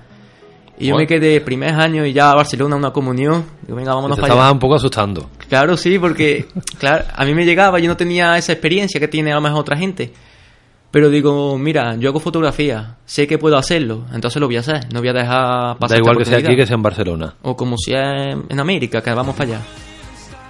Y 0.79 0.87
yo 0.87 0.97
me 0.97 1.07
quedé 1.07 1.43
primer 1.43 1.75
año 1.75 2.07
y 2.07 2.15
ya 2.15 2.31
a 2.31 2.35
Barcelona 2.35 2.75
una 2.75 2.91
comunión. 2.91 3.45
Digo, 3.63 3.77
venga, 3.77 3.95
vámonos 3.95 4.17
te 4.17 4.23
Estabas 4.23 4.51
un 4.51 4.59
poco 4.59 4.77
asustando. 4.77 5.29
Claro, 5.49 5.77
sí, 5.77 5.99
porque 5.99 6.47
claro, 6.79 7.05
a 7.15 7.25
mí 7.27 7.35
me 7.35 7.45
llegaba, 7.45 7.79
yo 7.79 7.89
no 7.89 7.99
tenía 7.99 8.39
esa 8.39 8.53
experiencia 8.53 8.99
que 8.99 9.07
tiene 9.07 9.31
a 9.31 9.35
lo 9.35 9.43
mejor 9.43 9.61
otra 9.61 9.77
gente. 9.77 10.13
Pero 10.91 11.11
digo, 11.11 11.59
mira, 11.59 11.97
yo 11.97 12.09
hago 12.09 12.19
fotografía, 12.19 12.97
sé 13.05 13.29
que 13.29 13.39
puedo 13.39 13.57
hacerlo, 13.57 14.07
entonces 14.13 14.41
lo 14.41 14.47
voy 14.47 14.57
a 14.57 14.61
hacer, 14.61 14.93
no 14.93 15.01
voy 15.01 15.11
a 15.11 15.13
dejar 15.13 15.79
pasar. 15.79 15.99
Da 15.99 15.99
igual 15.99 16.17
que 16.17 16.25
sea 16.25 16.39
aquí 16.39 16.57
que 16.57 16.67
sea 16.67 16.75
en 16.75 16.83
Barcelona. 16.83 17.35
O 17.43 17.55
como 17.55 17.77
sea 17.77 18.31
en 18.31 18.59
América, 18.59 19.03
que 19.03 19.13
vamos 19.13 19.37
para 19.37 19.51
allá. 19.51 19.61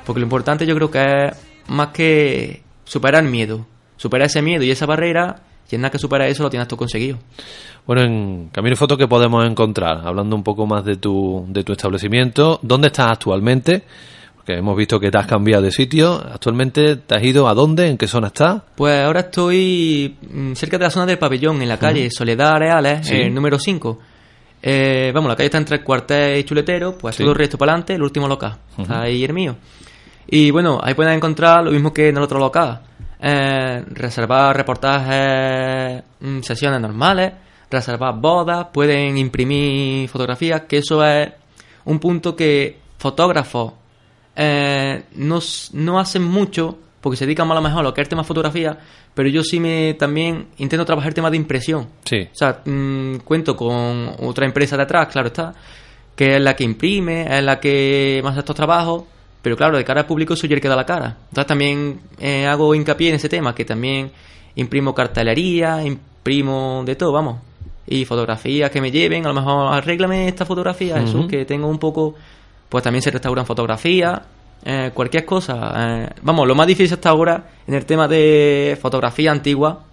Porque 0.07 0.21
lo 0.21 0.25
importante 0.25 0.65
yo 0.65 0.75
creo 0.77 0.91
que 0.91 1.27
es 1.27 1.33
más 1.69 1.89
que 1.89 2.63
superar 2.85 3.25
miedo. 3.25 3.67
Superar 4.01 4.29
ese 4.29 4.41
miedo 4.41 4.65
y 4.65 4.71
esa 4.71 4.87
barrera, 4.87 5.43
y 5.71 5.75
en 5.75 5.83
nada 5.83 5.91
que 5.91 5.99
superar 5.99 6.27
eso 6.27 6.43
lo 6.43 6.49
tienes 6.49 6.67
tú 6.67 6.75
conseguido. 6.75 7.19
Bueno, 7.87 8.01
en 8.01 8.49
Camino 8.49 8.75
Foto, 8.75 8.97
¿qué 8.97 9.07
podemos 9.07 9.45
encontrar? 9.45 10.01
Hablando 10.07 10.35
un 10.37 10.43
poco 10.43 10.67
más 10.67 10.87
de 10.87 10.97
tu, 10.97 11.45
de 11.49 11.63
tu 11.65 11.73
establecimiento, 11.73 12.59
¿dónde 12.63 12.87
estás 12.87 13.09
actualmente? 13.11 13.83
Porque 14.35 14.55
hemos 14.55 14.75
visto 14.75 14.99
que 14.99 15.11
te 15.11 15.19
has 15.19 15.27
cambiado 15.27 15.63
de 15.63 15.71
sitio. 15.71 16.15
¿Actualmente 16.15 16.97
te 16.97 17.15
has 17.15 17.23
ido 17.23 17.47
a 17.47 17.53
dónde? 17.53 17.89
¿En 17.89 17.99
qué 17.99 18.07
zona 18.07 18.29
estás? 18.29 18.63
Pues 18.75 19.05
ahora 19.05 19.21
estoy 19.21 20.17
mm, 20.33 20.55
cerca 20.55 20.79
de 20.79 20.85
la 20.85 20.91
zona 20.91 21.05
del 21.05 21.19
pabellón, 21.19 21.61
en 21.61 21.69
la 21.69 21.79
calle 21.79 22.11
Soledad 22.11 22.55
Areales, 22.55 23.11
el 23.11 23.35
número 23.35 23.59
5. 23.59 23.99
Eh, 24.63 25.13
vamos, 25.15 25.29
la 25.29 25.37
calle 25.37 25.49
está 25.49 25.59
entre 25.59 25.77
el 25.77 25.85
cuartel 25.85 26.39
y 26.39 26.45
chuletero, 26.45 26.97
pues 26.97 27.19
todo 27.19 27.33
el 27.33 27.35
resto 27.35 27.59
para 27.59 27.73
adelante, 27.73 27.97
el 27.97 28.03
último 28.03 28.27
local. 28.27 28.57
Está 28.79 29.03
ahí 29.03 29.23
el 29.25 29.35
mío. 29.35 29.57
Y 30.27 30.51
bueno, 30.51 30.81
ahí 30.83 30.95
pueden 30.95 31.13
encontrar 31.13 31.63
lo 31.63 31.71
mismo 31.71 31.93
que 31.93 32.09
en 32.09 32.17
el 32.17 32.23
otro 32.23 32.39
local. 32.39 32.81
Eh, 33.23 33.85
reservar 33.91 34.57
reportajes, 34.57 36.03
mm, 36.21 36.41
sesiones 36.41 36.81
normales, 36.81 37.33
reservar 37.71 38.15
bodas, 38.19 38.69
pueden 38.73 39.19
imprimir 39.19 40.09
fotografías, 40.09 40.63
que 40.63 40.79
eso 40.79 41.05
es 41.05 41.31
un 41.85 41.99
punto 41.99 42.35
que 42.35 42.79
fotógrafos 42.97 43.75
eh, 44.35 45.05
no, 45.17 45.39
no, 45.75 46.01
hacen 46.01 46.23
mucho 46.23 46.79
porque 47.01 47.19
se 47.19 47.27
dedican 47.27 47.47
más 47.47 47.57
a 47.57 47.61
lo 47.61 47.69
mejor 47.69 47.81
a 47.81 47.83
lo 47.83 47.95
que 47.95 48.01
es 48.01 48.07
el 48.07 48.09
tema 48.09 48.25
fotografía, 48.25 48.79
pero 49.13 49.29
yo 49.29 49.43
sí 49.43 49.61
me 49.61 49.95
también 49.95 50.49
intento 50.57 50.87
trabajar 50.87 51.09
el 51.09 51.15
tema 51.15 51.31
de 51.31 51.37
impresión. 51.37 51.89
Sí. 52.05 52.23
O 52.23 52.35
sea, 52.35 52.63
mm, 52.65 53.17
cuento 53.19 53.55
con 53.55 54.15
otra 54.21 54.47
empresa 54.47 54.79
de 54.79 54.85
atrás, 54.85 55.09
claro 55.09 55.29
está, 55.29 55.53
que 56.17 56.37
es 56.37 56.43
la 56.43 56.57
que 56.57 56.65
imprime, 56.65 57.39
es 57.39 57.45
la 57.45 57.61
que 57.61 58.21
más 58.23 58.33
hace 58.33 58.41
estos 58.41 58.57
trabajos 58.57 59.05
pero 59.43 59.57
claro, 59.57 59.77
de 59.77 59.85
cara 59.85 60.01
al 60.03 60.07
público 60.07 60.37
soy 60.37 60.53
el 60.53 60.61
que 60.61 60.69
da 60.69 60.77
la 60.77 60.87
cara. 60.87 61.17
Entonces 61.29 61.47
también 61.47 62.01
eh, 62.19 62.47
hago 62.47 62.75
hincapié 62.75 63.11
en 63.11 63.15
ese 63.17 63.29
tema, 63.29 63.55
que 63.55 63.65
también 63.65 64.11
imprimo 64.55 64.95
cartelería, 64.95 65.85
imprimo 65.85 66.83
de 66.85 66.97
todo, 66.97 67.13
vamos. 67.13 67.39
Y 67.87 68.05
fotografías 68.05 68.71
que 68.71 68.81
me 68.81 68.91
lleven, 68.91 69.25
a 69.25 69.29
lo 69.29 69.35
mejor 69.35 69.75
arréglame 69.75 70.29
esta 70.29 70.45
fotografía, 70.45 70.97
eso, 70.97 71.27
que 71.27 71.45
tengo 71.45 71.69
un 71.69 71.79
poco... 71.79 72.15
Pues 72.69 72.85
también 72.85 73.03
se 73.03 73.11
restauran 73.11 73.45
fotografías, 73.45 74.21
eh, 74.65 74.91
cualquier 74.95 75.25
cosa. 75.25 75.73
Eh, 75.77 76.09
vamos, 76.23 76.47
lo 76.47 76.55
más 76.55 76.67
difícil 76.67 76.95
hasta 76.95 77.09
ahora 77.09 77.51
en 77.67 77.75
el 77.75 77.85
tema 77.85 78.07
de 78.07 78.79
fotografía 78.81 79.33
antigua 79.33 79.85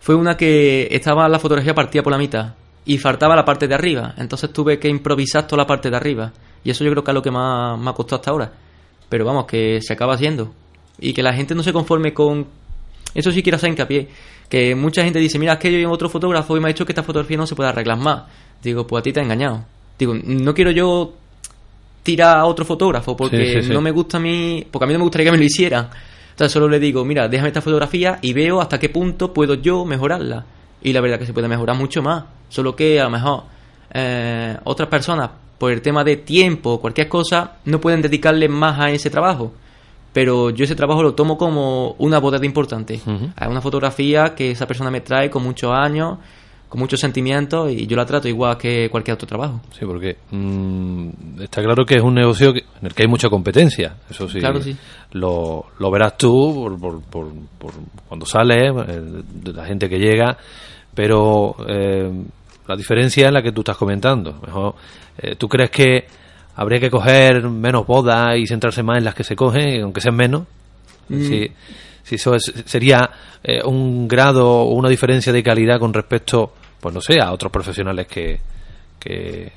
fue 0.00 0.16
una 0.16 0.36
que 0.36 0.88
estaba 0.90 1.28
la 1.28 1.38
fotografía 1.38 1.74
partida 1.74 2.02
por 2.02 2.10
la 2.10 2.18
mitad 2.18 2.54
y 2.84 2.98
faltaba 2.98 3.36
la 3.36 3.44
parte 3.44 3.68
de 3.68 3.74
arriba. 3.74 4.14
Entonces 4.16 4.52
tuve 4.52 4.78
que 4.78 4.88
improvisar 4.88 5.46
toda 5.46 5.62
la 5.62 5.66
parte 5.66 5.90
de 5.90 5.96
arriba. 5.96 6.32
Y 6.64 6.70
eso 6.70 6.84
yo 6.84 6.90
creo 6.90 7.04
que 7.04 7.10
es 7.10 7.14
lo 7.14 7.22
que 7.22 7.30
más 7.30 7.78
me 7.78 7.90
ha 7.90 7.92
costado 7.92 8.16
hasta 8.16 8.30
ahora. 8.30 8.52
Pero 9.08 9.24
vamos, 9.24 9.46
que 9.46 9.80
se 9.82 9.92
acaba 9.92 10.14
haciendo. 10.14 10.52
Y 10.98 11.12
que 11.12 11.22
la 11.22 11.34
gente 11.34 11.54
no 11.54 11.62
se 11.62 11.72
conforme 11.72 12.14
con... 12.14 12.46
Eso 13.14 13.30
sí 13.30 13.42
quiero 13.42 13.56
hacer 13.56 13.70
hincapié. 13.70 14.08
Que 14.48 14.74
mucha 14.74 15.02
gente 15.02 15.18
dice, 15.18 15.38
mira, 15.38 15.54
es 15.54 15.58
que 15.58 15.80
yo 15.80 15.90
otro 15.90 16.08
fotógrafo 16.08 16.56
y 16.56 16.60
me 16.60 16.66
ha 16.66 16.72
dicho 16.72 16.86
que 16.86 16.92
esta 16.92 17.02
fotografía 17.02 17.36
no 17.36 17.46
se 17.46 17.54
puede 17.54 17.70
arreglar 17.70 17.98
más. 17.98 18.24
Digo, 18.62 18.86
pues 18.86 19.00
a 19.00 19.02
ti 19.02 19.12
te 19.12 19.20
ha 19.20 19.22
engañado. 19.22 19.64
Digo, 19.98 20.14
no 20.14 20.54
quiero 20.54 20.70
yo 20.70 21.14
tirar 22.02 22.38
a 22.38 22.44
otro 22.44 22.64
fotógrafo 22.64 23.16
porque 23.16 23.62
no 23.68 23.80
me 23.80 23.90
gusta 23.90 24.16
a 24.18 24.20
mí... 24.20 24.66
Porque 24.70 24.84
a 24.84 24.86
mí 24.86 24.92
no 24.92 25.00
me 25.00 25.04
gustaría 25.04 25.26
que 25.26 25.32
me 25.32 25.38
lo 25.38 25.44
hicieran. 25.44 25.88
Entonces 26.30 26.52
solo 26.52 26.68
le 26.68 26.78
digo, 26.78 27.04
mira, 27.04 27.28
déjame 27.28 27.48
esta 27.48 27.60
fotografía 27.60 28.18
y 28.22 28.32
veo 28.32 28.60
hasta 28.60 28.78
qué 28.78 28.88
punto 28.88 29.32
puedo 29.34 29.54
yo 29.54 29.84
mejorarla. 29.84 30.46
Y 30.82 30.92
la 30.92 31.00
verdad 31.00 31.18
que 31.18 31.26
se 31.26 31.32
puede 31.32 31.48
mejorar 31.48 31.76
mucho 31.76 32.02
más. 32.02 32.24
Solo 32.48 32.74
que 32.74 33.00
a 33.00 33.04
lo 33.04 33.10
mejor 33.10 33.44
eh, 33.92 34.56
otras 34.64 34.88
personas 34.88 35.30
por 35.58 35.70
el 35.70 35.80
tema 35.80 36.02
de 36.02 36.16
tiempo 36.16 36.72
o 36.72 36.80
cualquier 36.80 37.08
cosa, 37.08 37.58
no 37.66 37.80
pueden 37.80 38.02
dedicarle 38.02 38.48
más 38.48 38.80
a 38.80 38.90
ese 38.90 39.10
trabajo. 39.10 39.52
Pero 40.12 40.50
yo 40.50 40.64
ese 40.64 40.74
trabajo 40.74 41.02
lo 41.02 41.14
tomo 41.14 41.38
como 41.38 41.94
una 41.98 42.18
boda 42.18 42.44
importante. 42.44 43.00
Hay 43.36 43.48
una 43.48 43.60
fotografía 43.60 44.34
que 44.34 44.50
esa 44.50 44.66
persona 44.66 44.90
me 44.90 45.00
trae 45.00 45.30
con 45.30 45.42
muchos 45.42 45.72
años, 45.72 46.18
con 46.68 46.80
muchos 46.80 47.00
sentimientos 47.00 47.70
y 47.70 47.86
yo 47.86 47.96
la 47.96 48.04
trato 48.04 48.28
igual 48.28 48.58
que 48.58 48.88
cualquier 48.90 49.14
otro 49.14 49.28
trabajo. 49.28 49.60
Sí, 49.78 49.84
porque 49.86 50.16
mm, 50.30 51.40
está 51.42 51.62
claro 51.62 51.84
que 51.84 51.96
es 51.96 52.02
un 52.02 52.14
negocio 52.14 52.50
en 52.50 52.86
el 52.86 52.94
que 52.94 53.02
hay 53.02 53.08
mucha 53.08 53.28
competencia. 53.28 53.96
Eso 54.10 54.28
sí, 54.28 54.40
claro, 54.40 54.60
sí. 54.60 54.76
Lo, 55.12 55.66
lo 55.78 55.90
verás 55.90 56.16
tú 56.16 56.76
por, 56.78 57.00
por, 57.02 57.32
por, 57.58 57.72
cuando 58.08 58.26
sales, 58.26 58.72
eh, 58.88 59.22
la 59.54 59.64
gente 59.64 59.88
que 59.88 59.98
llega, 59.98 60.36
pero 60.94 61.56
eh, 61.68 62.10
la 62.66 62.76
diferencia 62.76 63.26
es 63.26 63.32
la 63.32 63.42
que 63.42 63.52
tú 63.52 63.62
estás 63.62 63.76
comentando. 63.76 64.40
Mejor, 64.46 64.74
eh, 65.18 65.34
¿Tú 65.36 65.48
crees 65.48 65.70
que 65.70 66.06
habría 66.56 66.78
que 66.80 66.90
coger 66.90 67.48
menos 67.48 67.86
bodas 67.86 68.36
y 68.36 68.46
centrarse 68.46 68.82
más 68.82 68.98
en 68.98 69.04
las 69.04 69.14
que 69.14 69.24
se 69.24 69.34
cogen, 69.34 69.82
aunque 69.82 70.00
sean 70.00 70.16
menos? 70.16 70.44
Mm. 71.08 71.22
Si, 71.22 71.50
si, 72.02 72.14
eso 72.14 72.38
sería 72.38 73.10
eh, 73.42 73.62
un 73.64 74.06
grado 74.06 74.48
o 74.48 74.74
una 74.74 74.88
diferencia 74.88 75.32
de 75.32 75.42
calidad 75.42 75.78
con 75.78 75.92
respecto, 75.92 76.52
pues 76.80 76.94
no 76.94 77.00
sé, 77.00 77.20
a 77.20 77.32
otros 77.32 77.50
profesionales 77.50 78.06
que, 78.06 78.40
que, 78.98 79.50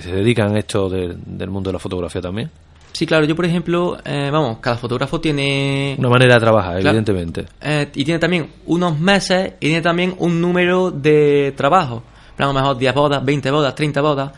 se 0.00 0.12
dedican 0.12 0.54
a 0.54 0.60
esto 0.60 0.88
del 0.88 1.50
mundo 1.50 1.70
de 1.70 1.72
la 1.72 1.78
fotografía 1.80 2.20
también. 2.20 2.50
Sí, 2.92 3.04
claro, 3.04 3.24
yo 3.24 3.34
por 3.34 3.44
ejemplo, 3.44 3.98
eh, 4.04 4.28
vamos, 4.30 4.58
cada 4.58 4.76
fotógrafo 4.76 5.20
tiene... 5.20 5.96
Una 5.98 6.08
manera 6.08 6.34
de 6.34 6.40
trabajar, 6.40 6.80
evidentemente. 6.80 7.46
y 7.94 8.04
tiene 8.04 8.18
también 8.20 8.48
unos 8.66 8.98
meses 8.98 9.54
y 9.60 9.66
tiene 9.66 9.82
también 9.82 10.14
un 10.18 10.40
número 10.40 10.92
de 10.92 11.52
trabajo 11.56 12.02
a 12.44 12.52
lo 12.52 12.54
mejor 12.54 12.78
10 12.78 12.94
bodas, 12.94 13.24
20 13.24 13.50
bodas, 13.50 13.74
30 13.74 14.00
bodas, 14.00 14.32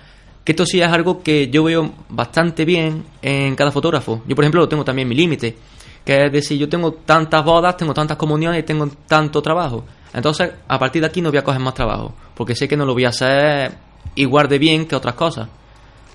que 0.44 0.52
esto 0.52 0.64
sí 0.64 0.80
es 0.80 0.88
algo 0.88 1.22
que 1.22 1.48
yo 1.48 1.64
veo 1.64 1.92
bastante 2.08 2.64
bien 2.64 3.04
en 3.20 3.54
cada 3.54 3.70
fotógrafo. 3.70 4.22
Yo, 4.26 4.34
por 4.34 4.44
ejemplo, 4.44 4.60
lo 4.60 4.68
tengo 4.68 4.84
también 4.84 5.08
mi 5.08 5.14
límite, 5.14 5.56
que 6.04 6.26
es 6.26 6.32
decir, 6.32 6.58
yo 6.58 6.68
tengo 6.68 6.92
tantas 6.92 7.44
bodas, 7.44 7.76
tengo 7.76 7.92
tantas 7.92 8.16
comuniones 8.16 8.60
y 8.60 8.62
tengo 8.62 8.88
tanto 9.06 9.42
trabajo. 9.42 9.84
Entonces, 10.12 10.50
a 10.66 10.78
partir 10.78 11.02
de 11.02 11.08
aquí 11.08 11.20
no 11.20 11.30
voy 11.30 11.38
a 11.38 11.44
coger 11.44 11.60
más 11.60 11.74
trabajo, 11.74 12.14
porque 12.34 12.54
sé 12.54 12.66
que 12.66 12.76
no 12.76 12.84
lo 12.84 12.94
voy 12.94 13.04
a 13.04 13.10
hacer 13.10 13.72
igual 14.14 14.48
de 14.48 14.58
bien 14.58 14.86
que 14.86 14.96
otras 14.96 15.14
cosas. 15.14 15.48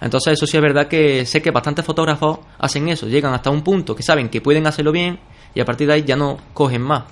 Entonces, 0.01 0.33
eso 0.33 0.45
sí 0.45 0.57
es 0.57 0.63
verdad 0.63 0.87
que 0.87 1.25
sé 1.25 1.41
que 1.41 1.51
bastantes 1.51 1.85
fotógrafos 1.85 2.39
hacen 2.59 2.89
eso, 2.89 3.07
llegan 3.07 3.33
hasta 3.33 3.49
un 3.49 3.61
punto 3.61 3.95
que 3.95 4.03
saben 4.03 4.29
que 4.29 4.41
pueden 4.41 4.67
hacerlo 4.67 4.91
bien 4.91 5.19
y 5.53 5.61
a 5.61 5.65
partir 5.65 5.87
de 5.87 5.93
ahí 5.93 6.03
ya 6.03 6.15
no 6.15 6.37
cogen 6.53 6.81
más. 6.81 7.03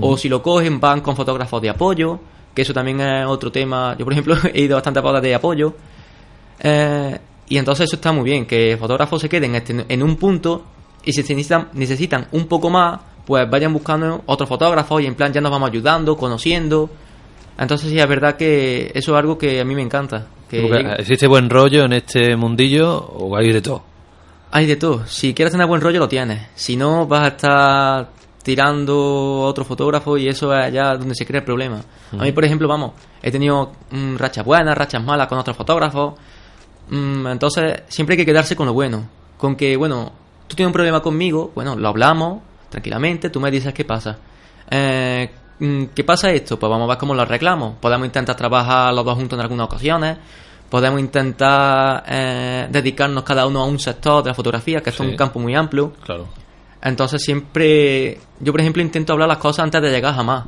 O 0.00 0.16
si 0.16 0.28
lo 0.28 0.42
cogen, 0.42 0.80
van 0.80 1.02
con 1.02 1.14
fotógrafos 1.14 1.62
de 1.62 1.70
apoyo, 1.70 2.18
que 2.54 2.62
eso 2.62 2.72
también 2.72 3.00
es 3.00 3.26
otro 3.26 3.50
tema. 3.50 3.96
Yo, 3.98 4.04
por 4.04 4.12
ejemplo, 4.12 4.36
he 4.54 4.62
ido 4.62 4.76
a 4.76 4.80
bastantes 4.80 5.22
de 5.22 5.34
apoyo. 5.34 5.74
Eh, 6.60 7.18
y 7.48 7.58
entonces 7.58 7.84
eso 7.86 7.96
está 7.96 8.12
muy 8.12 8.24
bien, 8.24 8.46
que 8.46 8.76
fotógrafos 8.78 9.20
se 9.20 9.28
queden 9.28 9.54
este- 9.54 9.84
en 9.88 10.02
un 10.02 10.16
punto 10.16 10.64
y 11.04 11.12
si 11.12 11.20
necesitan, 11.20 11.68
necesitan 11.74 12.28
un 12.32 12.46
poco 12.46 12.70
más, 12.70 13.00
pues 13.26 13.48
vayan 13.50 13.72
buscando 13.72 14.22
otros 14.26 14.48
fotógrafos 14.48 15.02
y 15.02 15.06
en 15.06 15.14
plan 15.14 15.32
ya 15.32 15.40
nos 15.40 15.50
vamos 15.50 15.68
ayudando, 15.68 16.16
conociendo. 16.16 16.88
Entonces 17.58 17.90
sí, 17.90 17.98
es 17.98 18.08
verdad 18.08 18.36
que 18.36 18.90
eso 18.94 19.12
es 19.12 19.18
algo 19.18 19.36
que 19.36 19.60
a 19.60 19.64
mí 19.64 19.74
me 19.74 19.82
encanta. 19.82 20.26
Que 20.48 20.94
¿Existe 20.98 21.26
buen 21.26 21.50
rollo 21.50 21.84
en 21.84 21.92
este 21.94 22.36
mundillo 22.36 22.96
o 22.96 23.36
hay 23.36 23.52
de 23.52 23.60
todo? 23.60 23.82
hay 24.54 24.66
de 24.66 24.76
todo. 24.76 25.04
Si 25.06 25.34
quieres 25.34 25.50
tener 25.50 25.66
buen 25.66 25.80
rollo, 25.80 25.98
lo 25.98 26.08
tienes. 26.08 26.46
Si 26.54 26.76
no, 26.76 27.08
vas 27.08 27.22
a 27.22 27.26
estar 27.28 28.08
tirando 28.44 28.92
a 29.42 29.46
otro 29.46 29.64
fotógrafo 29.64 30.16
y 30.18 30.28
eso 30.28 30.54
es 30.54 30.66
allá 30.66 30.94
donde 30.96 31.14
se 31.14 31.26
crea 31.26 31.40
el 31.40 31.44
problema. 31.44 31.80
A 32.12 32.22
mí, 32.22 32.30
por 32.30 32.44
ejemplo, 32.44 32.68
vamos, 32.68 32.92
he 33.22 33.30
tenido 33.32 33.72
mm, 33.90 34.16
rachas 34.16 34.44
buenas, 34.44 34.76
rachas 34.76 35.02
malas 35.02 35.26
con 35.26 35.38
otros 35.38 35.56
fotógrafos. 35.56 36.14
Mm, 36.90 37.26
entonces, 37.26 37.82
siempre 37.88 38.12
hay 38.12 38.18
que 38.18 38.26
quedarse 38.26 38.54
con 38.54 38.66
lo 38.66 38.74
bueno. 38.74 39.08
Con 39.38 39.56
que, 39.56 39.76
bueno, 39.76 40.12
tú 40.46 40.54
tienes 40.54 40.68
un 40.68 40.74
problema 40.74 41.00
conmigo, 41.00 41.52
bueno, 41.54 41.74
lo 41.74 41.88
hablamos 41.88 42.42
tranquilamente, 42.68 43.30
tú 43.30 43.40
me 43.40 43.50
dices 43.50 43.72
qué 43.72 43.84
pasa. 43.84 44.18
Eh, 44.70 45.30
mm, 45.58 45.84
¿Qué 45.94 46.04
pasa 46.04 46.30
esto? 46.30 46.58
Pues 46.58 46.68
vamos 46.68 46.84
a 46.84 46.88
ver 46.90 46.98
cómo 46.98 47.14
lo 47.14 47.22
arreglamos. 47.22 47.76
Podemos 47.80 48.06
intentar 48.06 48.36
trabajar 48.36 48.92
los 48.92 49.06
dos 49.06 49.14
juntos 49.14 49.38
en 49.38 49.42
algunas 49.42 49.66
ocasiones. 49.66 50.18
Podemos 50.68 51.00
intentar 51.00 52.04
eh, 52.06 52.66
dedicarnos 52.70 53.24
cada 53.24 53.46
uno 53.46 53.62
a 53.62 53.64
un 53.64 53.78
sector 53.78 54.22
de 54.22 54.30
la 54.30 54.34
fotografía, 54.34 54.82
que 54.82 54.90
es 54.90 55.00
un 55.00 55.16
campo 55.16 55.38
muy 55.38 55.54
amplio. 55.54 55.92
Claro. 56.04 56.43
Entonces 56.84 57.22
siempre, 57.24 58.18
yo 58.40 58.52
por 58.52 58.60
ejemplo 58.60 58.82
intento 58.82 59.14
hablar 59.14 59.26
las 59.26 59.38
cosas 59.38 59.64
antes 59.64 59.80
de 59.80 59.90
llegar 59.90 60.14
jamás. 60.14 60.44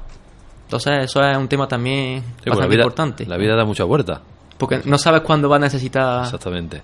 Entonces 0.64 1.04
eso 1.04 1.24
es 1.24 1.36
un 1.36 1.48
tema 1.48 1.66
también 1.66 2.20
Sí, 2.20 2.42
la 2.44 2.50
bastante 2.50 2.74
vida, 2.74 2.82
importante. 2.82 3.26
La 3.26 3.36
vida 3.38 3.56
da 3.56 3.64
mucha 3.64 3.84
vuelta. 3.84 4.20
Porque 4.58 4.82
no 4.84 4.98
sabes 4.98 5.22
cuándo 5.22 5.48
va 5.48 5.56
a 5.56 5.60
necesitar... 5.60 6.24
Exactamente. 6.24 6.82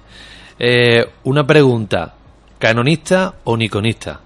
Eh, 0.58 1.06
una 1.24 1.46
pregunta. 1.46 2.14
¿Canonista 2.58 3.34
o 3.44 3.56
niconista? 3.56 4.20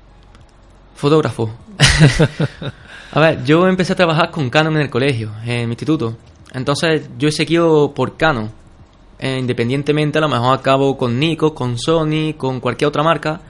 Fotógrafo. 0.95 1.51
a 3.13 3.21
ver, 3.21 3.45
yo 3.45 3.67
empecé 3.67 3.95
a 3.95 3.97
trabajar 3.97 4.31
con 4.31 4.49
Canon 4.49 4.77
en 4.77 4.83
el 4.83 4.91
colegio, 4.91 5.33
en 5.45 5.67
mi 5.69 5.73
instituto. 5.73 6.17
Entonces 6.53 7.09
yo 7.19 7.29
he 7.29 7.33
seguido 7.33 7.93
por 7.93 8.17
Canon. 8.17 8.51
Eh, 9.19 9.39
independientemente, 9.41 10.19
a 10.19 10.21
lo 10.21 10.29
mejor 10.29 10.57
acabo 10.57 10.97
con 10.97 11.19
Nikon, 11.19 11.51
con 11.51 11.79
Sony, 11.79 12.35
con 12.37 12.61
cualquier 12.61 12.89
otra 12.89 13.03
marca. 13.03 13.41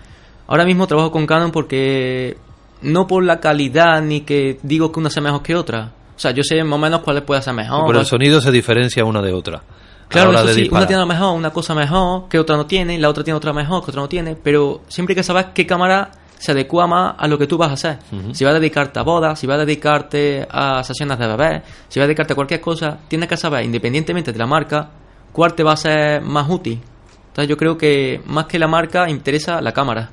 Ahora 0.47 0.65
mismo 0.65 0.87
trabajo 0.87 1.11
con 1.11 1.27
Canon 1.27 1.51
porque 1.51 2.37
no 2.83 3.07
por 3.07 3.25
la 3.25 3.41
calidad 3.41 4.01
ni 4.03 4.21
que 4.21 4.59
digo 4.63 4.93
que 4.93 5.01
una 5.01 5.11
sea 5.11 5.23
mejor 5.23 5.43
que 5.43 5.55
otra. 5.55 5.93
O 6.17 6.19
sea, 6.19 6.31
yo 6.31 6.43
sé 6.43 6.63
más 6.65 6.75
o 6.75 6.79
menos 6.79 7.01
cuál 7.01 7.23
puede 7.25 7.43
ser 7.43 7.55
mejor. 7.55 7.85
Por 7.85 7.97
el 7.97 8.07
sonido 8.07 8.41
se 8.41 8.51
diferencia 8.51 9.05
una 9.05 9.21
de 9.23 9.33
otra. 9.33 9.63
Claro, 10.09 10.33
eso 10.33 10.49
sí, 10.49 10.63
disparar. 10.63 10.83
una 10.83 10.87
tiene 10.87 11.07
mejor 11.07 11.37
una 11.37 11.51
cosa 11.51 11.75
mejor 11.75 12.29
que 12.29 12.39
otra 12.39 12.57
no 12.57 12.67
tiene, 12.67 12.97
la 12.99 13.09
otra 13.09 13.25
tiene 13.25 13.37
otra 13.37 13.53
mejor 13.53 13.85
que 13.85 13.91
otra 13.91 14.03
no 14.03 14.09
tiene, 14.09 14.37
pero 14.37 14.83
siempre 14.89 15.13
hay 15.13 15.17
que 15.17 15.23
saber 15.25 15.47
qué 15.53 15.67
cámara 15.67 16.13
se 16.39 16.53
adecua 16.53 16.87
más 16.87 17.15
a 17.19 17.27
lo 17.27 17.39
que 17.39 17.47
tú 17.47 17.59
vas 17.59 17.71
a 17.71 17.73
hacer. 17.73 17.99
Si 18.33 18.45
vas 18.45 18.55
a 18.55 18.59
dedicarte 18.59 19.01
a 19.01 19.03
bodas, 19.03 19.39
si 19.39 19.47
vas 19.47 19.57
a 19.57 19.65
dedicarte 19.65 20.47
a 20.49 20.85
sesiones 20.85 21.19
de 21.19 21.27
bebés, 21.27 21.63
si 21.89 21.99
vas 21.99 22.05
a 22.05 22.07
dedicarte 22.07 22.35
a 22.35 22.37
cualquier 22.37 22.61
cosa, 22.61 22.99
tienes 23.09 23.29
que 23.29 23.37
saber, 23.37 23.65
independientemente 23.65 24.33
de 24.33 24.39
la 24.39 24.47
marca, 24.47 24.91
cuál 25.33 25.55
te 25.55 25.63
va 25.63 25.73
a 25.73 25.77
ser 25.77 26.23
más 26.23 26.49
útil. 26.49 26.81
Entonces 27.29 27.49
yo 27.49 27.57
creo 27.57 27.77
que 27.77 28.23
más 28.27 28.47
que 28.47 28.59
la 28.59 28.69
marca 28.69 29.09
interesa 29.11 29.61
la 29.61 29.73
cámara, 29.73 30.11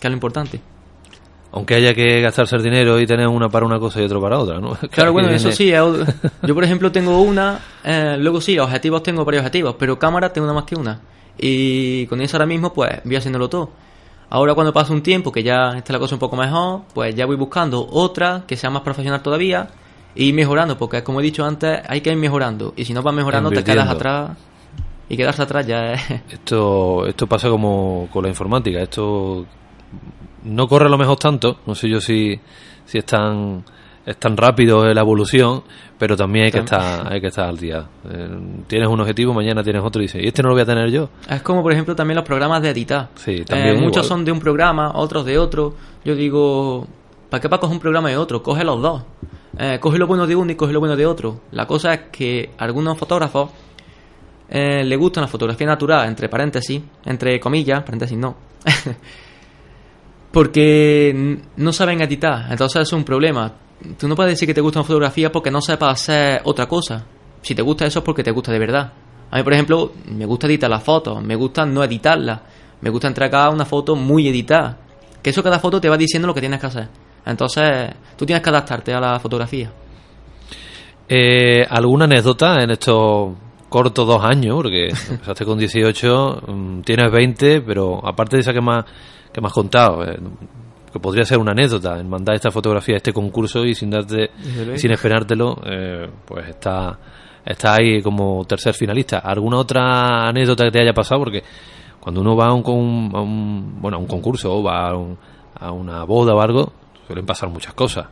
que 0.00 0.06
es 0.06 0.10
lo 0.10 0.14
importante. 0.14 0.60
Aunque 1.50 1.76
haya 1.76 1.94
que 1.94 2.20
gastarse 2.20 2.56
el 2.56 2.62
dinero 2.62 3.00
y 3.00 3.06
tener 3.06 3.26
una 3.26 3.48
para 3.48 3.64
una 3.64 3.78
cosa 3.78 4.02
y 4.02 4.04
otro 4.04 4.20
para 4.20 4.38
otra, 4.38 4.60
¿no? 4.60 4.76
Claro, 4.90 5.12
bueno, 5.12 5.30
eso 5.30 5.50
sí. 5.50 5.70
Yo, 6.42 6.54
por 6.54 6.64
ejemplo, 6.64 6.92
tengo 6.92 7.22
una. 7.22 7.58
eh, 7.84 8.16
luego 8.18 8.40
sí, 8.40 8.58
objetivos 8.58 9.02
tengo 9.02 9.24
varios 9.24 9.42
objetivos, 9.42 9.76
pero 9.78 9.98
cámara 9.98 10.32
tengo 10.32 10.46
una 10.46 10.54
más 10.54 10.64
que 10.64 10.76
una. 10.76 11.00
Y 11.38 12.06
con 12.06 12.20
eso 12.20 12.36
ahora 12.36 12.46
mismo, 12.46 12.72
pues 12.72 13.00
voy 13.04 13.16
haciéndolo 13.16 13.48
todo. 13.48 13.70
Ahora, 14.30 14.54
cuando 14.54 14.74
pasa 14.74 14.92
un 14.92 15.02
tiempo 15.02 15.32
que 15.32 15.42
ya 15.42 15.72
está 15.76 15.92
la 15.94 15.98
cosa 15.98 16.16
un 16.16 16.18
poco 16.18 16.36
mejor, 16.36 16.82
pues 16.92 17.14
ya 17.14 17.24
voy 17.24 17.36
buscando 17.36 17.86
otra 17.90 18.44
que 18.46 18.56
sea 18.56 18.68
más 18.68 18.82
profesional 18.82 19.22
todavía 19.22 19.68
y 20.14 20.32
mejorando, 20.34 20.76
porque 20.76 21.02
como 21.02 21.20
he 21.20 21.22
dicho 21.22 21.46
antes, 21.46 21.80
hay 21.88 22.02
que 22.02 22.10
ir 22.10 22.16
mejorando. 22.16 22.74
Y 22.76 22.84
si 22.84 22.92
no 22.92 23.02
vas 23.02 23.14
mejorando, 23.14 23.50
te 23.50 23.64
quedas 23.64 23.88
atrás. 23.88 24.36
Y 25.08 25.16
quedarse 25.16 25.40
atrás 25.40 25.66
ya 25.66 25.92
es. 25.94 26.02
Esto, 26.28 27.06
esto 27.06 27.26
pasa 27.26 27.48
como 27.48 28.08
con 28.12 28.24
la 28.24 28.28
informática. 28.28 28.82
Esto 28.82 29.46
no 30.44 30.68
corre 30.68 30.86
a 30.86 30.88
lo 30.88 30.98
mejor 30.98 31.18
tanto. 31.18 31.58
No 31.66 31.74
sé 31.74 31.88
yo 31.88 32.00
si, 32.00 32.38
si 32.84 32.98
es 32.98 33.04
tan, 33.04 33.64
es 34.06 34.16
tan 34.16 34.36
rápido 34.36 34.84
la 34.92 35.00
evolución, 35.00 35.62
pero 35.98 36.16
también 36.16 36.46
hay 36.46 36.52
que 36.52 36.58
estar, 36.60 37.12
hay 37.12 37.20
que 37.20 37.26
estar 37.28 37.48
al 37.48 37.58
día. 37.58 37.86
Eh, 38.10 38.38
tienes 38.66 38.88
un 38.88 39.00
objetivo, 39.00 39.34
mañana 39.34 39.62
tienes 39.62 39.82
otro 39.82 40.00
y 40.00 40.06
dices, 40.06 40.22
¿y 40.22 40.28
este 40.28 40.42
no 40.42 40.48
lo 40.48 40.54
voy 40.54 40.62
a 40.62 40.66
tener 40.66 40.90
yo? 40.90 41.08
Es 41.28 41.42
como, 41.42 41.62
por 41.62 41.72
ejemplo, 41.72 41.94
también 41.94 42.16
los 42.16 42.24
programas 42.24 42.62
de 42.62 42.70
editar. 42.70 43.08
Sí, 43.16 43.44
también 43.44 43.76
Eh, 43.76 43.80
muchos 43.80 44.06
son 44.06 44.24
de 44.24 44.32
un 44.32 44.40
programa, 44.40 44.92
otros 44.94 45.24
de 45.24 45.38
otro. 45.38 45.74
Yo 46.04 46.14
digo, 46.14 46.86
¿para 47.28 47.40
qué 47.40 47.48
para 47.48 47.60
coger 47.60 47.74
un 47.74 47.80
programa 47.80 48.08
de 48.08 48.16
otro? 48.16 48.42
Coge 48.42 48.64
los 48.64 48.80
dos. 48.80 49.02
Eh, 49.58 49.78
coge 49.80 49.98
lo 49.98 50.06
bueno 50.06 50.26
de 50.26 50.36
uno 50.36 50.52
y 50.52 50.54
coge 50.54 50.72
lo 50.72 50.78
bueno 50.78 50.94
de 50.94 51.04
otro. 51.04 51.40
La 51.50 51.66
cosa 51.66 51.92
es 51.92 52.00
que 52.12 52.50
a 52.56 52.64
algunos 52.64 52.96
fotógrafos 52.96 53.50
eh, 54.48 54.84
le 54.84 54.96
gustan 54.96 55.22
la 55.22 55.28
fotografía 55.28 55.66
natural, 55.66 56.06
entre 56.08 56.28
paréntesis, 56.28 56.80
entre 57.04 57.40
comillas, 57.40 57.82
paréntesis 57.82 58.16
no. 58.16 58.36
porque 60.38 61.40
no 61.56 61.72
saben 61.72 62.00
editar. 62.00 62.46
Entonces 62.48 62.82
es 62.82 62.92
un 62.92 63.02
problema. 63.02 63.54
Tú 63.98 64.06
no 64.06 64.14
puedes 64.14 64.34
decir 64.34 64.46
que 64.46 64.54
te 64.54 64.60
gusta 64.60 64.78
una 64.78 64.86
fotografía 64.86 65.32
porque 65.32 65.50
no 65.50 65.60
sepas 65.60 65.94
hacer 65.94 66.42
otra 66.44 66.66
cosa. 66.66 67.04
Si 67.42 67.56
te 67.56 67.62
gusta 67.62 67.86
eso 67.86 67.98
es 67.98 68.04
porque 68.04 68.22
te 68.22 68.30
gusta 68.30 68.52
de 68.52 68.60
verdad. 68.60 68.92
A 69.32 69.36
mí, 69.36 69.42
por 69.42 69.52
ejemplo, 69.52 69.90
me 70.06 70.26
gusta 70.26 70.46
editar 70.46 70.70
las 70.70 70.84
fotos, 70.84 71.20
me 71.24 71.34
gusta 71.34 71.66
no 71.66 71.82
editarlas, 71.82 72.40
me 72.80 72.88
gusta 72.88 73.08
entregar 73.08 73.52
una 73.52 73.64
foto 73.64 73.96
muy 73.96 74.28
editada. 74.28 74.78
Que 75.20 75.30
eso 75.30 75.42
cada 75.42 75.58
foto 75.58 75.80
te 75.80 75.88
va 75.88 75.96
diciendo 75.96 76.28
lo 76.28 76.34
que 76.34 76.40
tienes 76.40 76.60
que 76.60 76.66
hacer. 76.68 76.88
Entonces, 77.26 77.96
tú 78.16 78.24
tienes 78.24 78.40
que 78.40 78.50
adaptarte 78.50 78.94
a 78.94 79.00
la 79.00 79.18
fotografía. 79.18 79.72
Eh, 81.08 81.66
¿Alguna 81.68 82.04
anécdota 82.04 82.62
en 82.62 82.70
estos 82.70 83.32
cortos 83.68 84.06
dos 84.06 84.22
años? 84.24 84.56
Porque 84.56 84.88
empezaste 84.88 85.44
con 85.44 85.58
18, 85.58 86.42
mm, 86.46 86.80
tienes 86.82 87.10
20, 87.12 87.60
pero 87.62 88.00
aparte 88.06 88.36
de 88.36 88.40
esa 88.42 88.52
que 88.52 88.60
más 88.60 88.84
que 89.32 89.40
me 89.40 89.46
has 89.48 89.52
contado, 89.52 90.04
eh, 90.04 90.18
que 90.92 90.98
podría 91.00 91.24
ser 91.24 91.38
una 91.38 91.52
anécdota, 91.52 91.98
en 92.00 92.08
mandar 92.08 92.34
esta 92.34 92.50
fotografía 92.50 92.94
a 92.94 92.96
este 92.98 93.12
concurso 93.12 93.64
y 93.64 93.74
sin 93.74 93.90
darte, 93.90 94.30
sin 94.78 94.90
esperártelo, 94.90 95.60
eh, 95.66 96.08
pues 96.24 96.48
está, 96.48 96.98
está 97.44 97.74
ahí 97.74 98.00
como 98.02 98.44
tercer 98.46 98.72
finalista. 98.74 99.18
¿Alguna 99.18 99.58
otra 99.58 100.28
anécdota 100.28 100.64
que 100.64 100.70
te 100.70 100.80
haya 100.80 100.94
pasado? 100.94 101.20
Porque 101.20 101.42
cuando 102.00 102.22
uno 102.22 102.34
va 102.36 102.46
a 102.46 102.54
un, 102.54 102.62
con- 102.62 103.10
a 103.14 103.20
un- 103.20 103.80
bueno, 103.82 103.98
a 103.98 104.00
un 104.00 104.06
concurso 104.06 104.50
o 104.54 104.62
va 104.62 104.88
a, 104.88 104.96
un- 104.96 105.18
a 105.60 105.72
una 105.72 106.04
boda 106.04 106.34
o 106.34 106.40
algo, 106.40 106.72
suelen 107.06 107.26
pasar 107.26 107.50
muchas 107.50 107.74
cosas. 107.74 108.06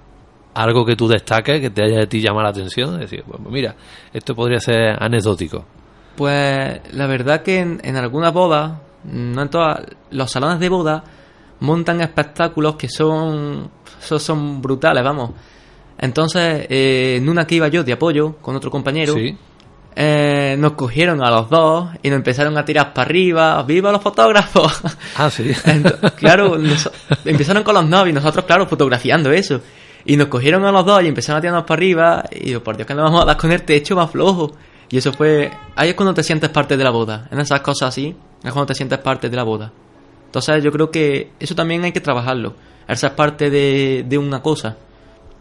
Algo 0.59 0.85
que 0.87 0.97
tú 0.97 1.07
destaques, 1.07 1.61
que 1.61 1.71
te 1.71 1.83
haya 1.85 1.99
de 1.99 2.07
ti 2.07 2.21
llamado 2.21 2.45
la 2.45 2.51
atención, 2.51 2.95
es 2.95 3.11
decir, 3.11 3.25
pues 3.27 3.39
mira, 3.51 3.75
esto 4.13 4.35
podría 4.35 4.59
ser 4.59 4.97
anecdótico. 5.03 5.65
Pues 6.17 6.81
la 6.95 7.07
verdad 7.07 7.43
que 7.43 7.59
en, 7.61 7.81
en 7.85 7.97
algunas 7.97 8.33
bodas, 8.33 8.73
no 9.05 9.43
en 9.43 9.49
todas, 9.51 9.81
los 10.11 10.31
salones 10.31 10.59
de 10.59 10.69
boda 10.71 11.05
montan 11.61 12.01
espectáculos 12.01 12.77
que 12.77 12.89
son, 12.89 13.71
son, 14.01 14.19
son 14.21 14.63
brutales, 14.63 15.05
vamos. 15.05 15.31
Entonces, 15.99 16.67
eh, 16.71 17.17
en 17.19 17.29
una 17.29 17.47
que 17.47 17.57
iba 17.57 17.69
yo 17.69 17.85
de 17.85 17.93
apoyo 17.93 18.37
con 18.41 18.57
otro 18.57 18.71
compañero, 18.71 19.13
Sí. 19.15 19.37
eh, 19.95 20.57
nos 20.59 20.73
cogieron 20.73 21.23
a 21.23 21.31
los 21.31 21.49
dos 21.51 21.89
y 22.03 22.09
nos 22.11 22.17
empezaron 22.17 22.57
a 22.59 22.65
tirar 22.65 22.93
para 22.95 23.07
arriba. 23.07 23.63
¡Viva 23.63 23.93
los 23.93 24.03
fotógrafos! 24.03 24.81
Ah, 25.17 25.31
sí. 25.31 25.51
Claro, 26.17 26.57
nos- 26.59 26.91
empezaron 27.27 27.63
con 27.63 27.75
los 27.75 27.87
novios, 27.87 28.15
nosotros, 28.15 28.45
claro, 28.47 28.67
fotografiando 28.67 29.31
eso. 29.33 29.61
Y 30.07 30.17
nos 30.17 30.29
cogieron 30.29 30.65
a 30.65 30.73
los 30.73 30.87
dos 30.87 31.03
y 31.03 31.09
empezaron 31.09 31.39
a 31.39 31.41
tirarnos 31.41 31.65
para 31.65 31.79
arriba. 31.79 32.25
Y 32.31 32.51
yo, 32.51 32.63
por 32.63 32.77
Dios, 32.77 32.87
que 32.87 32.95
nos 32.95 33.05
vamos 33.05 33.23
a 33.23 33.25
dar 33.25 33.37
con 33.37 33.51
el 33.53 33.63
techo 33.63 33.97
más 33.97 34.11
flojo. 34.11 34.53
Y 34.89 34.99
eso 34.99 35.13
fue. 35.13 35.51
Ahí 35.75 35.91
es 35.91 35.95
cuando 35.95 36.15
te 36.15 36.23
sientes 36.23 36.49
parte 36.51 36.77
de 36.77 36.85
la 36.85 36.91
boda. 36.91 37.29
En 37.31 37.41
esas 37.41 37.61
cosas 37.61 37.89
así, 37.89 38.15
es 38.43 38.53
cuando 38.53 38.67
te 38.67 38.75
sientes 38.75 38.99
parte 39.01 39.29
de 39.29 39.37
la 39.37 39.43
boda. 39.43 39.73
Entonces, 40.27 40.63
yo 40.63 40.71
creo 40.71 40.91
que 40.91 41.33
eso 41.41 41.55
también 41.55 41.83
hay 41.85 41.93
que 41.93 42.01
trabajarlo. 42.01 42.55
El 42.87 42.97
ser 42.97 43.15
parte 43.17 43.51
de, 43.51 44.05
de 44.09 44.19
una 44.19 44.41
cosa. 44.43 44.77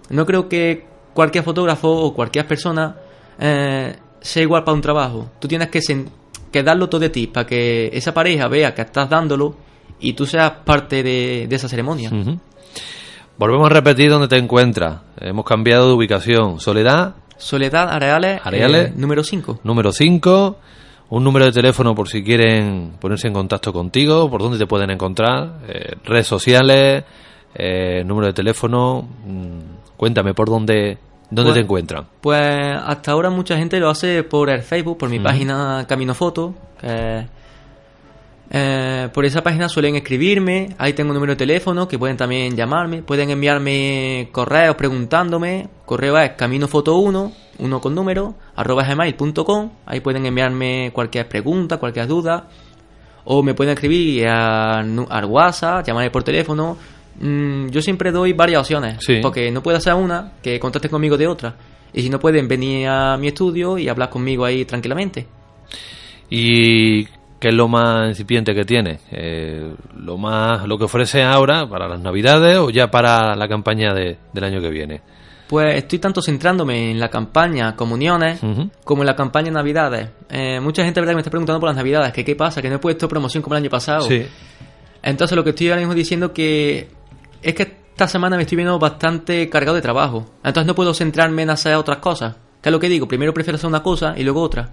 No 0.09 0.25
creo 0.25 0.49
que 0.49 0.85
cualquier 1.13 1.43
fotógrafo 1.43 1.89
o 1.89 2.13
cualquier 2.13 2.47
persona 2.47 2.95
eh, 3.39 3.95
sea 4.19 4.41
igual 4.43 4.63
para 4.63 4.73
un 4.75 4.81
trabajo. 4.81 5.29
Tú 5.39 5.47
tienes 5.47 5.69
que, 5.69 5.79
que 6.51 6.63
darlo 6.63 6.89
todo 6.89 7.01
de 7.01 7.09
ti 7.09 7.27
para 7.27 7.45
que 7.45 7.89
esa 7.93 8.13
pareja 8.13 8.47
vea 8.47 8.73
que 8.73 8.81
estás 8.81 9.09
dándolo 9.09 9.55
y 9.99 10.13
tú 10.13 10.25
seas 10.25 10.51
parte 10.63 11.03
de, 11.03 11.45
de 11.47 11.55
esa 11.55 11.69
ceremonia. 11.69 12.09
Ujú. 12.11 12.39
Volvemos 13.37 13.65
a 13.69 13.73
repetir 13.73 14.09
dónde 14.09 14.27
te 14.27 14.37
encuentras. 14.37 15.01
Hemos 15.19 15.45
cambiado 15.45 15.87
de 15.89 15.93
ubicación. 15.93 16.59
Soledad, 16.59 17.15
Soledad 17.37 17.89
Areales, 17.89 18.39
Areales. 18.43 18.89
eh, 18.89 18.93
número 18.95 19.23
5. 19.23 19.59
número 19.63 19.91
5. 19.91 20.57
Un 21.09 21.23
número 21.23 21.45
de 21.45 21.51
teléfono 21.51 21.93
por 21.93 22.07
si 22.09 22.23
quieren 22.23 22.93
ponerse 22.99 23.27
en 23.27 23.33
contacto 23.33 23.71
contigo, 23.71 24.29
por 24.29 24.41
dónde 24.41 24.57
te 24.57 24.65
pueden 24.65 24.89
encontrar, 24.89 25.59
eh, 25.67 25.95
redes 26.03 26.25
sociales, 26.27 27.03
eh, 27.53 28.03
número 28.05 28.27
de 28.27 28.33
teléfono. 28.33 29.01
mm, 29.25 29.95
cuéntame 29.97 30.33
por 30.33 30.49
dónde 30.49 30.97
¿Dónde 31.27 31.49
Pues- 31.49 31.55
te 31.55 31.61
encuentran? 31.61 32.05
Pues 32.21 32.77
hasta 32.85 33.11
ahora 33.11 33.31
mucha 33.31 33.57
gente 33.57 33.79
lo 33.79 33.89
hace 33.89 34.21
por 34.23 34.47
el 34.51 34.61
Facebook, 34.61 34.99
por 34.99 35.09
mi 35.09 35.19
página 35.19 35.83
Camino 35.89 36.13
Foto. 36.13 36.53
que, 36.79 37.25
eh, 38.49 39.09
por 39.13 39.25
esa 39.25 39.41
página 39.41 39.67
suelen 39.67 39.95
escribirme, 39.95 40.69
ahí 40.77 40.93
tengo 40.93 41.09
un 41.09 41.15
número 41.15 41.33
de 41.33 41.37
teléfono 41.37 41.87
que 41.87 41.97
pueden 41.97 42.15
también 42.15 42.55
llamarme, 42.55 43.01
pueden 43.01 43.31
enviarme 43.31 44.29
correos 44.31 44.75
preguntándome, 44.75 45.67
correo 45.85 46.17
es 46.19 46.31
caminofoto1, 46.37 47.33
uno 47.59 47.81
con 47.81 47.95
número, 47.95 48.35
arroba 48.55 48.83
gmail.com, 48.83 49.71
ahí 49.85 49.99
pueden 49.99 50.25
enviarme 50.25 50.91
cualquier 50.93 51.27
pregunta, 51.27 51.77
cualquier 51.77 52.07
duda, 52.07 52.47
o 53.25 53.41
me 53.41 53.55
pueden 53.55 53.73
escribir 53.73 54.27
al, 54.27 55.25
WhatsApp, 55.25 55.85
llamarme 55.85 56.11
por 56.11 56.23
teléfono. 56.23 56.77
Mm, 57.19 57.69
yo 57.69 57.81
siempre 57.81 58.11
doy 58.11 58.33
varias 58.33 58.61
opciones, 58.61 58.97
Sí. 58.99 59.19
porque 59.21 59.49
no 59.51 59.63
puede 59.63 59.81
ser 59.81 59.95
una 59.95 60.33
que 60.43 60.59
contacten 60.59 60.91
conmigo 60.91 61.17
de 61.17 61.27
otra. 61.27 61.55
Y 61.93 62.01
si 62.03 62.09
no 62.09 62.19
pueden 62.19 62.47
venir 62.47 62.87
a 62.87 63.17
mi 63.17 63.27
estudio 63.27 63.77
y 63.79 63.87
hablar 63.89 64.09
conmigo 64.09 64.45
ahí 64.45 64.65
tranquilamente. 64.65 65.25
¿Y 66.29 67.07
qué 67.45 67.49
es 67.49 67.55
lo 67.55 67.67
más 67.67 68.09
incipiente 68.09 68.55
que 68.55 68.65
tiene? 68.65 69.01
Eh, 69.11 69.71
¿Lo 69.99 70.17
más 70.17 70.67
lo 70.67 70.79
que 70.79 70.85
ofrece 70.85 71.21
ahora 71.21 71.69
para 71.69 71.87
las 71.87 71.99
Navidades 71.99 72.57
o 72.57 72.71
ya 72.71 72.89
para 72.89 73.35
la 73.35 73.47
campaña 73.47 73.93
de- 73.93 74.17
del 74.33 74.43
año 74.43 74.59
que 74.61 74.69
viene? 74.71 75.01
Pues 75.47 75.75
estoy 75.75 75.99
tanto 75.99 76.23
centrándome 76.23 76.89
en 76.89 76.99
la 76.99 77.09
campaña 77.09 77.75
Comuniones 77.75 78.39
como 78.83 79.03
en 79.03 79.05
la 79.05 79.15
campaña 79.15 79.51
Navidades. 79.51 80.09
Eh, 80.27 80.59
mucha 80.59 80.83
gente 80.83 80.99
¿verdad? 80.99 81.11
que 81.11 81.17
me 81.17 81.21
está 81.21 81.29
preguntando 81.29 81.59
por 81.59 81.69
las 81.69 81.75
Navidades, 81.75 82.11
que 82.13 82.25
qué 82.25 82.35
pasa, 82.35 82.63
que 82.63 82.69
no 82.69 82.77
he 82.77 82.79
puesto 82.79 83.07
promoción 83.07 83.43
como 83.43 83.55
el 83.55 83.61
año 83.61 83.69
pasado. 83.69 84.01
Sí. 84.01 84.25
Entonces 85.03 85.35
lo 85.35 85.43
que 85.43 85.51
estoy 85.51 85.67
ahora 85.69 85.81
mismo 85.81 85.93
diciendo 85.93 86.33
que 86.33 86.87
es 87.43 87.53
que 87.53 87.61
esta 87.91 88.07
semana 88.07 88.37
me 88.37 88.41
estoy 88.41 88.55
viendo 88.55 88.79
bastante 88.79 89.47
cargado 89.49 89.75
de 89.75 89.83
trabajo. 89.83 90.25
Entonces 90.43 90.65
no 90.65 90.73
puedo 90.73 90.95
centrarme 90.95 91.43
en 91.43 91.51
hacer 91.51 91.75
otras 91.75 91.99
cosas. 91.99 92.35
¿Qué 92.61 92.69
es 92.69 92.73
lo 92.73 92.79
que 92.79 92.89
digo? 92.89 93.07
Primero 93.07 93.31
prefiero 93.35 93.57
hacer 93.57 93.67
una 93.67 93.83
cosa 93.83 94.15
y 94.17 94.23
luego 94.23 94.41
otra. 94.41 94.71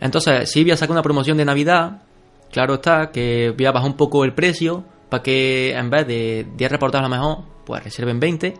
Entonces, 0.00 0.50
si 0.50 0.62
voy 0.62 0.72
a 0.72 0.76
sacar 0.76 0.92
una 0.92 1.02
promoción 1.02 1.36
de 1.36 1.44
Navidad, 1.44 2.02
claro 2.50 2.74
está 2.74 3.10
que 3.10 3.54
voy 3.56 3.66
a 3.66 3.72
bajar 3.72 3.90
un 3.90 3.96
poco 3.96 4.24
el 4.24 4.32
precio 4.32 4.84
para 5.08 5.22
que 5.22 5.72
en 5.72 5.90
vez 5.90 6.06
de 6.06 6.46
10 6.56 6.70
reportajes 6.70 7.06
a 7.06 7.08
lo 7.08 7.14
mejor, 7.14 7.38
pues 7.66 7.84
reserven 7.84 8.18
20. 8.18 8.54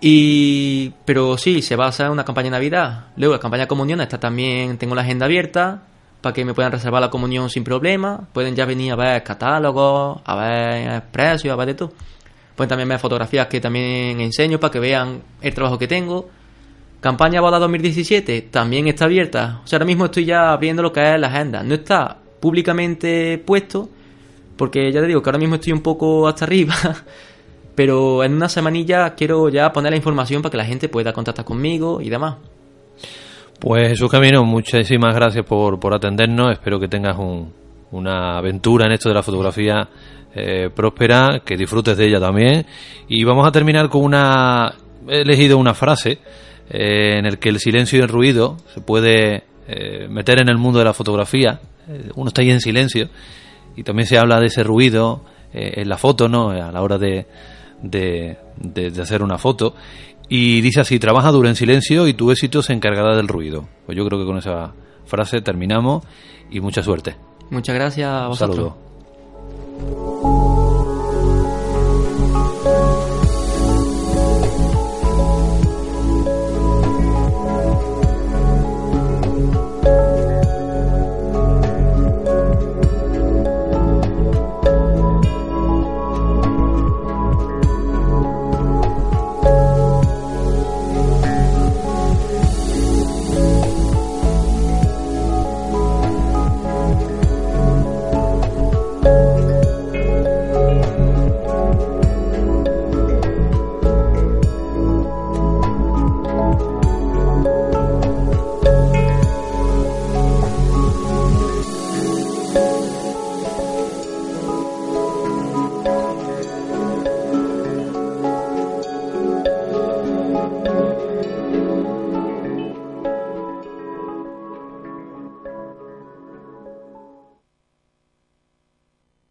Y 0.00 0.90
pero 1.04 1.38
sí, 1.38 1.62
se 1.62 1.76
va 1.76 1.86
a 1.86 1.88
hacer 1.88 2.10
una 2.10 2.24
campaña 2.24 2.46
de 2.46 2.50
Navidad. 2.52 3.06
Luego 3.16 3.34
la 3.34 3.40
campaña 3.40 3.64
de 3.64 3.68
comunión 3.68 4.00
está 4.00 4.18
también, 4.18 4.76
tengo 4.78 4.96
la 4.96 5.02
agenda 5.02 5.26
abierta 5.26 5.84
para 6.20 6.32
que 6.32 6.44
me 6.44 6.54
puedan 6.54 6.72
reservar 6.72 7.00
la 7.00 7.10
comunión 7.10 7.48
sin 7.50 7.62
problema. 7.62 8.28
Pueden 8.32 8.56
ya 8.56 8.64
venir 8.64 8.92
a 8.92 8.96
ver 8.96 9.22
catálogos, 9.22 10.20
a 10.24 10.36
ver 10.36 11.02
precios, 11.12 11.52
a 11.52 11.56
ver 11.56 11.68
de 11.68 11.74
todo. 11.74 11.92
Pueden 12.56 12.68
también 12.68 12.88
ver 12.88 12.98
fotografías 12.98 13.46
que 13.46 13.60
también 13.60 14.20
enseño 14.20 14.58
para 14.58 14.72
que 14.72 14.80
vean 14.80 15.22
el 15.40 15.54
trabajo 15.54 15.78
que 15.78 15.86
tengo. 15.86 16.28
Campaña 17.02 17.40
Boda 17.42 17.58
2017 17.58 18.42
también 18.50 18.86
está 18.88 19.04
abierta. 19.06 19.60
O 19.64 19.66
sea, 19.66 19.76
ahora 19.76 19.86
mismo 19.86 20.04
estoy 20.06 20.24
ya 20.24 20.52
abriendo 20.52 20.82
lo 20.82 20.92
que 20.92 21.02
es 21.02 21.20
la 21.20 21.26
agenda. 21.26 21.62
No 21.62 21.74
está 21.74 22.16
públicamente 22.40 23.38
puesto 23.44 23.88
porque 24.56 24.90
ya 24.92 25.00
te 25.00 25.08
digo 25.08 25.20
que 25.20 25.28
ahora 25.28 25.38
mismo 25.40 25.56
estoy 25.56 25.72
un 25.72 25.82
poco 25.82 26.28
hasta 26.28 26.44
arriba. 26.44 26.74
Pero 27.74 28.22
en 28.22 28.34
una 28.34 28.48
semanilla 28.48 29.14
quiero 29.14 29.48
ya 29.48 29.72
poner 29.72 29.90
la 29.92 29.96
información 29.96 30.42
para 30.42 30.50
que 30.52 30.56
la 30.58 30.64
gente 30.64 30.88
pueda 30.88 31.12
contactar 31.12 31.44
conmigo 31.44 32.00
y 32.00 32.08
demás. 32.08 32.36
Pues 33.58 33.88
Jesús 33.88 34.10
Camino, 34.10 34.44
muchísimas 34.44 35.14
gracias 35.14 35.44
por, 35.44 35.80
por 35.80 35.94
atendernos. 35.94 36.52
Espero 36.52 36.78
que 36.78 36.88
tengas 36.88 37.16
un- 37.18 37.52
una 37.92 38.38
aventura 38.38 38.86
en 38.86 38.92
esto 38.92 39.08
de 39.08 39.14
la 39.16 39.22
fotografía 39.22 39.88
eh, 40.34 40.70
próspera, 40.74 41.42
que 41.44 41.56
disfrutes 41.56 41.96
de 41.96 42.06
ella 42.06 42.20
también. 42.20 42.64
Y 43.08 43.24
vamos 43.24 43.46
a 43.46 43.52
terminar 43.52 43.88
con 43.88 44.04
una... 44.04 44.72
He 45.08 45.22
elegido 45.22 45.58
una 45.58 45.74
frase 45.74 46.18
eh, 46.72 47.18
en 47.18 47.26
el 47.26 47.38
que 47.38 47.50
el 47.50 47.58
silencio 47.60 47.98
y 47.98 48.02
el 48.02 48.08
ruido 48.08 48.56
se 48.74 48.80
puede 48.80 49.44
eh, 49.68 50.08
meter 50.08 50.40
en 50.40 50.48
el 50.48 50.58
mundo 50.58 50.78
de 50.80 50.84
la 50.86 50.94
fotografía. 50.94 51.60
Eh, 51.88 52.10
uno 52.16 52.28
está 52.28 52.42
ahí 52.42 52.50
en 52.50 52.60
silencio 52.60 53.08
y 53.76 53.82
también 53.84 54.06
se 54.06 54.18
habla 54.18 54.40
de 54.40 54.46
ese 54.46 54.64
ruido 54.64 55.24
en 55.54 55.86
la 55.88 55.98
foto, 55.98 56.28
¿no? 56.28 56.48
A 56.50 56.72
la 56.72 56.80
hora 56.82 56.96
de, 56.96 57.26
de, 57.82 58.38
de- 58.56 58.90
de 58.90 59.02
hacer 59.02 59.22
una 59.22 59.36
foto. 59.38 59.74
Y 60.28 60.62
dice 60.62 60.80
así, 60.80 60.98
trabaja 60.98 61.30
duro 61.30 61.46
en 61.48 61.56
silencio 61.56 62.08
y 62.08 62.14
tu 62.14 62.30
éxito 62.30 62.62
se 62.62 62.72
encargará 62.72 63.14
del 63.14 63.28
ruido. 63.28 63.68
Pues 63.84 63.98
yo 63.98 64.06
creo 64.06 64.18
que 64.18 64.24
con 64.24 64.38
esa 64.38 64.72
frase 65.04 65.42
terminamos 65.42 66.04
y 66.50 66.60
mucha 66.60 66.82
suerte. 66.82 67.16
Muchas 67.50 67.74
gracias 67.74 68.08
a 68.08 68.28
vosotros. 68.28 68.72
saludo. 69.76 70.51